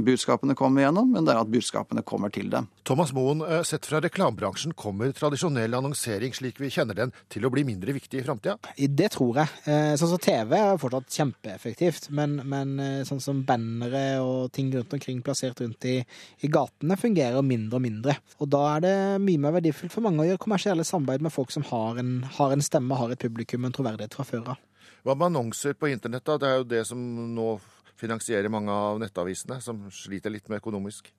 budskapene 0.00 0.54
kommer 0.54 0.82
gjennom, 0.82 1.12
men 1.12 1.24
det 1.24 1.32
er 1.32 1.40
at 1.40 1.50
budskapene 1.50 2.02
kommer 2.06 2.32
til 2.34 2.50
dem. 2.52 2.66
Thomas 2.86 3.12
Moen, 3.14 3.42
sett 3.64 3.86
fra 3.86 4.00
reklamebransjen, 4.02 4.74
kommer 4.78 5.12
tradisjonell 5.16 5.74
annonsering 5.78 6.34
slik 6.36 6.58
vi 6.60 6.72
kjenner 6.74 6.98
den, 6.98 7.14
til 7.30 7.46
å 7.46 7.52
bli 7.52 7.64
mindre 7.68 7.94
viktig 7.96 8.20
i 8.20 8.24
framtida? 8.26 8.56
Det 8.76 9.10
tror 9.14 9.40
jeg. 9.40 9.52
Sånn 10.00 10.12
som 10.12 10.22
TV 10.22 10.56
er 10.58 10.80
fortsatt 10.80 11.20
kjempeeffektivt, 11.20 12.10
men, 12.16 12.40
men 12.50 12.74
sånn 13.08 13.22
som 13.22 13.44
bannere 13.46 14.20
og 14.24 14.50
ting 14.56 14.72
rundt 14.74 14.96
omkring 14.96 15.22
plassert 15.26 15.62
rundt 15.62 15.86
i, 15.88 16.00
i, 16.40 16.50
gatene 16.50 16.98
fungerer 17.00 17.46
mindre 17.46 17.78
og 17.78 17.86
mindre. 17.86 18.16
Og 18.40 18.50
da 18.50 18.64
er 18.74 18.86
det 18.86 18.96
mye 19.22 19.44
mer 19.46 19.56
verdifullt 19.60 19.94
for 19.94 20.04
mange 20.04 20.24
å 20.24 20.30
gjøre 20.32 20.42
kommersielle 20.42 20.86
samarbeid 20.86 21.24
med 21.24 21.34
folk 21.34 21.54
som 21.54 21.66
har 21.70 22.02
en, 22.02 22.18
har 22.40 22.56
en 22.56 22.64
stemme, 22.64 22.98
har 22.98 23.14
et 23.14 23.22
publikum, 23.22 23.64
en 23.64 23.76
troverdighet 23.76 24.18
fra 24.18 24.26
før 24.26 24.54
av. 24.56 24.66
Hva 25.06 25.14
med 25.16 25.30
annonser 25.30 25.72
på 25.80 25.88
internett, 25.88 26.26
da? 26.26 26.36
Det 26.36 26.48
er 26.48 26.58
jo 26.58 26.66
det 26.68 26.82
som 26.90 27.00
nå 27.32 27.54
finansierer 28.00 28.52
mange 28.52 28.72
av 28.72 29.00
nettavisene, 29.02 29.60
som 29.64 29.84
sliter 29.94 30.32
litt 30.32 30.48
med 30.48 30.62
økonomisk? 30.62 31.12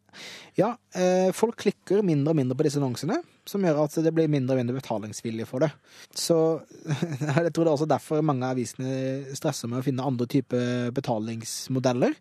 Ja, 0.57 0.73
eh, 0.95 1.29
folk 1.35 1.59
klikker 1.63 2.03
mindre 2.05 2.33
og 2.33 2.39
mindre 2.39 2.57
på 2.59 2.65
disse 2.67 2.81
annonsene, 2.81 3.21
som 3.47 3.63
gjør 3.65 3.83
at 3.85 3.95
det 4.03 4.13
blir 4.15 4.29
mindre 4.31 4.55
og 4.55 4.61
mindre 4.61 4.77
betalingsvilje 4.77 5.47
for 5.49 5.65
det. 5.65 5.71
Så 6.17 6.37
jeg 6.91 7.53
tror 7.53 7.63
det 7.63 7.69
er 7.69 7.73
også 7.73 7.89
derfor 7.89 8.25
mange 8.25 8.47
av 8.47 8.55
avisene 8.57 9.35
stresser 9.37 9.71
med 9.71 9.81
å 9.81 9.85
finne 9.85 10.05
andre 10.05 10.27
typer 10.31 10.93
betalingsmodeller. 10.95 12.15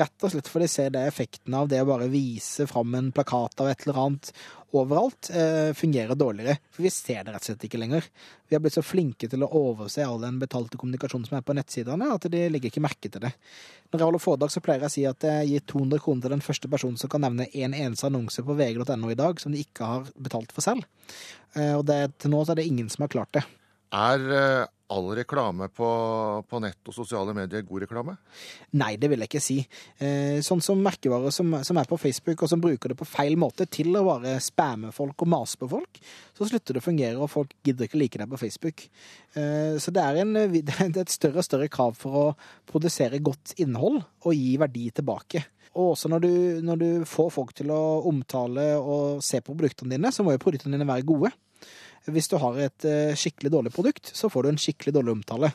Rett 0.00 0.24
og 0.26 0.34
slett 0.34 0.50
fordi 0.50 0.70
de 0.70 0.74
ser 0.76 0.94
det 0.94 1.04
effekten 1.10 1.58
av 1.58 1.70
det 1.70 1.82
å 1.82 1.88
bare 1.90 2.10
vise 2.12 2.68
fram 2.70 2.94
en 2.98 3.12
plakat 3.14 3.64
av 3.64 3.72
et 3.72 3.86
eller 3.86 4.02
annet 4.06 4.34
overalt, 4.72 5.30
eh, 5.30 5.72
fungerer 5.72 6.14
dårligere. 6.14 6.58
For 6.70 6.82
vi 6.82 6.90
ser 6.90 7.24
det 7.24 7.32
rett 7.32 7.42
og 7.42 7.50
slett 7.50 7.64
ikke 7.68 7.78
lenger. 7.78 8.04
Vi 8.48 8.56
har 8.56 8.60
blitt 8.60 8.76
så 8.76 8.84
flinke 8.84 9.28
til 9.28 9.40
å 9.40 9.48
overse 9.48 10.04
all 10.04 10.20
den 10.20 10.38
betalte 10.40 10.76
kommunikasjonen 10.76 11.26
som 11.28 11.36
er 11.38 11.42
på 11.42 11.54
nettsidene, 11.56 12.12
at 12.12 12.20
de 12.30 12.48
legger 12.48 12.70
ikke 12.70 12.84
merke 12.84 13.10
til 13.10 13.20
det. 13.20 13.32
Når 13.92 13.98
jeg 13.98 14.04
holder 14.04 14.20
foredrag, 14.20 14.50
så 14.52 14.60
pleier 14.60 14.80
jeg 14.80 14.88
å 14.88 14.92
si 14.92 15.04
at 15.08 15.20
jeg 15.20 15.48
gir 15.48 15.60
200 15.60 15.98
kroner 15.98 16.22
til 16.22 16.30
den 16.30 16.40
første 16.40 16.68
personen 16.68 16.98
som 16.98 17.08
kan 17.08 17.20
nevne 17.20 17.31
en 17.40 17.74
eneste 17.74 18.08
annonse 18.08 18.44
på 18.44 18.56
vg.no 18.58 19.10
i 19.12 19.18
dag 19.18 19.40
som 19.40 19.54
de 19.54 19.64
ikke 19.64 19.88
har 19.88 20.12
betalt 20.16 20.52
for 20.52 20.64
selv. 20.64 20.84
Og 21.56 21.82
det, 21.88 22.14
til 22.20 22.32
nå 22.32 22.44
så 22.44 22.54
er 22.54 22.62
det 22.62 22.68
ingen 22.68 22.88
som 22.92 23.04
har 23.04 23.12
klart 23.12 23.34
det. 23.36 23.42
Er 23.92 24.68
all 24.92 25.08
reklame 25.16 25.68
på, 25.72 25.88
på, 26.48 26.60
nett 26.62 26.88
og 26.88 26.94
sosiale 26.94 27.34
medier 27.36 27.64
god 27.66 27.84
reklame? 27.84 28.14
Nei, 28.78 28.94
det 29.00 29.08
vil 29.10 29.22
jeg 29.22 29.30
ikke 29.30 29.42
si. 29.42 29.58
Sånn 30.44 30.62
som 30.64 30.82
merkevarer 30.84 31.32
som, 31.34 31.54
som, 31.64 31.80
er 31.80 31.88
på 31.88 31.98
Facebook, 32.00 32.44
og 32.44 32.50
som 32.52 32.62
bruker 32.62 32.92
det 32.92 32.98
på 33.00 33.08
feil 33.08 33.38
måte 33.40 33.66
til 33.72 33.92
å 33.96 34.04
bare 34.06 34.36
spamme 34.44 34.92
folk 34.94 35.24
og 35.24 35.32
mase 35.32 35.60
på 35.60 35.70
folk, 35.72 36.02
så 36.36 36.48
slutter 36.48 36.76
det 36.76 36.82
å 36.82 36.88
fungere, 36.88 37.20
og 37.20 37.32
folk 37.32 37.54
gidder 37.64 37.88
ikke 37.88 38.02
like 38.02 38.20
deg 38.20 38.32
på 38.32 38.42
Facebook. 38.42 38.86
Så 39.32 39.94
det 39.94 40.04
er, 40.04 40.22
en, 40.24 40.36
det 40.68 40.76
er 40.76 40.92
et 40.92 41.14
større 41.14 41.42
og 41.42 41.48
større 41.48 41.72
krav 41.72 41.96
for 41.98 42.20
å 42.20 42.26
produsere 42.68 43.22
godt 43.24 43.56
innhold 43.62 44.02
og 44.02 44.36
gi 44.36 44.56
verdi 44.60 44.90
tilbake. 45.00 45.46
Og 45.72 45.94
også 45.94 46.10
når 46.12 46.24
du, 46.24 46.32
når 46.66 46.80
du 46.80 46.88
får 47.08 47.30
folk 47.32 47.54
til 47.56 47.72
å 47.72 47.80
omtale 48.10 48.74
og 48.76 49.22
se 49.24 49.40
på 49.40 49.54
produktene 49.56 49.96
dine, 49.96 50.12
så 50.12 50.24
må 50.24 50.34
jo 50.34 50.42
produktene 50.42 50.76
dine 50.76 50.88
være 50.88 51.06
gode. 51.08 51.32
Hvis 52.12 52.28
du 52.28 52.36
har 52.42 52.58
et 52.60 52.86
skikkelig 53.16 53.52
dårlig 53.54 53.72
produkt, 53.72 54.10
så 54.12 54.28
får 54.32 54.44
du 54.44 54.50
en 54.50 54.60
skikkelig 54.60 54.96
dårlig 54.98 55.14
omtale. 55.20 55.52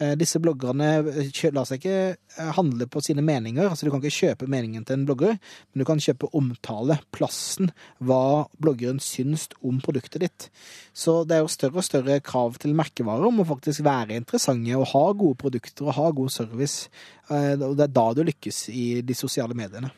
Eh, 0.00 0.14
Disse 0.18 0.40
bloggerne 0.42 0.88
kjø- 1.30 1.52
lar 1.54 1.64
seg 1.68 1.78
ikke 1.80 2.16
eh, 2.16 2.50
handle 2.56 2.86
på 2.90 3.02
sine 3.04 3.22
meninger. 3.22 3.68
altså 3.68 3.86
Du 3.86 3.90
kan 3.92 4.02
ikke 4.02 4.16
kjøpe 4.26 4.48
meningen 4.50 4.84
til 4.84 4.98
en 4.98 5.06
blogger, 5.06 5.38
men 5.38 5.82
du 5.82 5.84
kan 5.88 6.02
kjøpe 6.02 6.30
omtale, 6.34 6.98
plassen, 7.12 7.70
hva 8.02 8.46
bloggeren 8.60 8.98
syns 9.00 9.48
om 9.62 9.80
produktet 9.84 10.20
ditt. 10.24 10.48
Så 10.94 11.22
det 11.26 11.36
er 11.38 11.44
jo 11.44 11.52
større 11.52 11.78
og 11.82 11.84
større 11.86 12.20
krav 12.20 12.58
til 12.58 12.74
merkevarer 12.74 13.26
om 13.28 13.40
å 13.44 13.48
faktisk 13.48 13.84
være 13.86 14.16
interessante 14.18 14.74
og 14.76 14.88
ha 14.92 15.04
gode 15.12 15.38
produkter 15.38 15.86
og 15.88 15.94
ha 15.98 16.10
god 16.10 16.30
service. 16.30 16.88
Eh, 17.30 17.54
Og 17.62 17.76
det 17.76 17.84
er 17.88 17.94
da 17.94 18.08
du 18.14 18.24
lykkes 18.24 18.68
i 18.74 19.02
de 19.02 19.14
sosiale 19.14 19.54
mediene. 19.54 19.90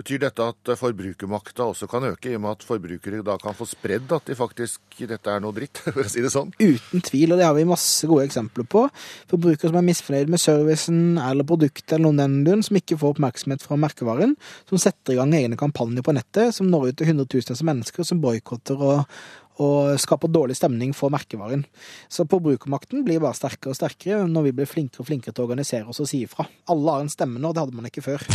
Betyr 0.00 0.22
dette 0.22 0.44
at 0.48 0.70
eh, 0.72 0.78
forbrukermakta 0.80 1.66
også 1.68 1.88
kan 1.90 2.06
øke, 2.08 2.30
i 2.30 2.36
og 2.38 2.44
med 2.44 2.54
at 2.54 2.64
forbrukere 2.64 3.20
da 3.26 3.34
kan 3.40 3.56
få 3.56 3.66
spredd 3.68 4.12
at 4.16 4.30
de 4.30 4.36
faktisk 4.38 5.02
dette 5.10 5.28
er 5.28 5.42
noe 5.44 5.52
dritt, 5.56 5.82
for 5.84 6.00
å 6.00 6.08
si 6.08 6.22
det 6.24 6.30
sånn? 6.32 6.54
Uten 6.56 7.04
tvil, 7.04 7.34
og 7.34 7.40
det 7.40 7.44
har 7.44 7.56
vi 7.56 7.66
masse 7.68 8.08
gode 8.08 8.24
eksempler 8.28 8.64
på. 8.70 8.86
Forbrukere 9.28 9.68
som 9.68 9.80
er 9.80 9.84
misfornøyd 9.90 10.32
med 10.32 10.40
servicen 10.40 11.02
eller 11.20 11.44
produktet 11.48 11.98
eller 11.98 12.08
noen 12.08 12.40
den 12.46 12.64
som 12.64 12.78
ikke 12.80 12.96
får 13.00 13.16
oppmerksomhet 13.16 13.66
fra 13.66 13.76
merkevaren, 13.80 14.32
som 14.70 14.80
setter 14.80 15.14
i 15.14 15.20
gang 15.20 15.36
egne 15.36 15.60
kampanjer 15.60 16.06
på 16.06 16.16
nettet, 16.16 16.56
som 16.56 16.70
når 16.72 16.90
ut 16.90 17.00
til 17.02 17.12
hundretusenvis 17.12 17.60
av 17.60 17.70
mennesker, 17.72 18.08
som 18.08 18.22
boikotter 18.24 18.80
og, 18.80 19.20
og 19.60 20.00
skaper 20.00 20.32
dårlig 20.32 20.56
stemning 20.56 20.96
for 20.96 21.12
merkevaren. 21.12 21.66
Så 22.08 22.24
forbrukermakten 22.30 23.04
blir 23.04 23.20
bare 23.20 23.36
sterkere 23.36 23.74
og 23.74 23.80
sterkere 23.82 24.24
når 24.30 24.48
vi 24.48 24.56
blir 24.62 24.72
flinkere 24.72 25.04
og 25.04 25.12
flinkere 25.12 25.36
til 25.36 25.44
å 25.44 25.50
organisere 25.50 25.92
oss 25.92 26.00
og 26.00 26.08
si 26.08 26.24
ifra. 26.24 26.48
Alle 26.72 26.96
har 26.96 27.04
en 27.04 27.12
stemme 27.12 27.42
nå, 27.42 27.52
det 27.52 27.66
hadde 27.66 27.76
man 27.76 27.92
ikke 27.92 28.08
før. 28.08 28.28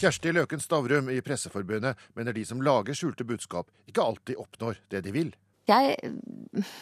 Kjersti 0.00 0.32
Løken 0.32 0.62
Stavrum 0.62 1.10
i 1.12 1.20
Presseforbundet 1.20 1.98
mener 2.16 2.32
de 2.32 2.44
som 2.48 2.62
lager 2.64 2.96
skjulte 2.96 3.26
budskap, 3.28 3.68
ikke 3.84 4.00
alltid 4.00 4.38
oppnår 4.40 4.78
det 4.88 5.02
de 5.04 5.12
vil. 5.12 5.34
Jeg 5.68 6.12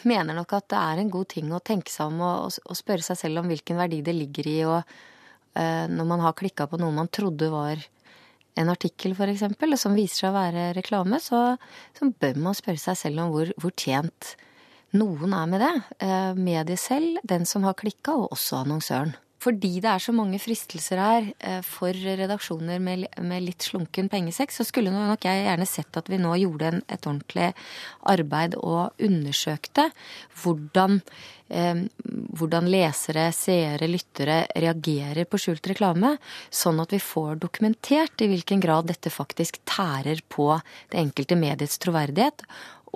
mener 0.07 0.37
nok 0.37 0.53
at 0.55 0.69
det 0.71 0.79
er 0.79 1.01
en 1.01 1.11
god 1.11 1.27
ting 1.35 1.51
å 1.51 1.59
tenke 1.59 1.91
seg 1.91 2.13
om 2.13 2.23
og, 2.23 2.59
og 2.63 2.79
spørre 2.79 3.03
seg 3.03 3.19
selv 3.19 3.41
om 3.41 3.51
hvilken 3.51 3.77
verdi 3.77 3.99
det 4.05 4.15
ligger 4.15 4.47
i 4.47 4.57
Og, 4.71 4.95
uh, 5.59 5.85
Når 5.91 6.07
man 6.07 6.23
har 6.23 6.37
klikka 6.39 6.69
på 6.71 6.79
noe 6.79 6.95
man 6.95 7.11
trodde 7.11 7.51
var 7.51 7.83
en 8.59 8.71
artikkel, 8.71 9.13
f.eks., 9.13 9.45
som 9.79 9.95
viser 9.99 10.23
seg 10.23 10.31
å 10.31 10.37
være 10.39 10.69
reklame, 10.79 11.19
så, 11.23 11.57
så 11.95 12.09
bør 12.23 12.39
man 12.47 12.57
spørre 12.57 12.81
seg 12.81 12.97
selv 13.03 13.25
om 13.25 13.33
hvor, 13.35 13.51
hvor 13.59 13.75
tjent 13.75 14.33
noen 14.95 15.35
er 15.35 15.47
med 15.51 15.63
det. 15.63 15.73
Eh, 16.07 16.31
mediet 16.39 16.81
selv, 16.81 17.19
den 17.27 17.45
som 17.47 17.67
har 17.67 17.77
klikka, 17.79 18.15
og 18.15 18.33
også 18.35 18.63
annonsøren. 18.63 19.13
Fordi 19.39 19.79
det 19.79 19.87
er 19.87 20.03
så 20.03 20.13
mange 20.15 20.39
fristelser 20.41 20.99
her 20.99 21.29
eh, 21.39 21.61
for 21.63 21.95
redaksjoner 21.95 22.81
med, 22.83 23.07
litt 23.45 23.63
slunken 23.63 24.09
pengesekk, 24.11 24.51
så 24.51 24.65
skulle 24.67 24.91
nok 24.91 25.23
jeg 25.23 25.45
gjerne 25.45 25.67
sett 25.69 25.99
at 25.99 26.11
vi 26.11 26.19
nå 26.19 26.35
gjorde 26.41 26.73
et 26.81 27.07
ordentlig 27.07 27.51
arbeid 28.11 28.57
og 28.59 28.99
undersøkte 29.05 29.87
hvordan, 30.41 30.99
eh, 31.55 31.85
hvordan 32.35 32.67
lesere, 32.71 33.29
seere, 33.35 33.87
lyttere 33.87 34.41
reagerer 34.59 35.23
på 35.23 35.39
skjult 35.39 35.71
reklame, 35.71 36.17
sånn 36.51 36.83
at 36.83 36.95
vi 36.95 36.99
får 37.03 37.39
dokumentert 37.45 38.25
i 38.25 38.31
hvilken 38.33 38.59
grad 38.63 38.91
dette 38.91 39.13
faktisk 39.13 39.61
tærer 39.63 40.19
på 40.27 40.51
det 40.91 40.99
enkelte 40.99 41.39
mediets 41.39 41.79
troverdighet 41.79 42.43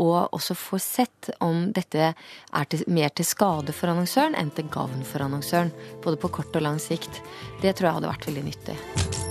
og 0.02 0.34
også 0.34 0.56
få 0.58 0.80
sett 0.82 1.30
om 1.44 1.72
dette 1.76 2.14
er 2.14 2.70
til, 2.72 2.86
mer 2.88 3.14
til 3.14 3.28
skade 3.28 3.76
for 3.76 3.94
annonsøren 3.94 4.38
enn 4.40 4.54
til 4.56 4.70
gavn 4.74 5.06
for 5.08 5.26
annonsøren. 5.26 5.74
Både 6.04 6.20
på 6.22 6.32
kort 6.40 6.56
og 6.56 6.66
lang 6.66 6.82
sikt. 6.82 7.22
Det 7.62 7.76
tror 7.76 7.90
jeg 7.90 8.00
hadde 8.00 8.16
vært 8.16 8.32
veldig 8.32 8.48
nyttig. 8.50 9.23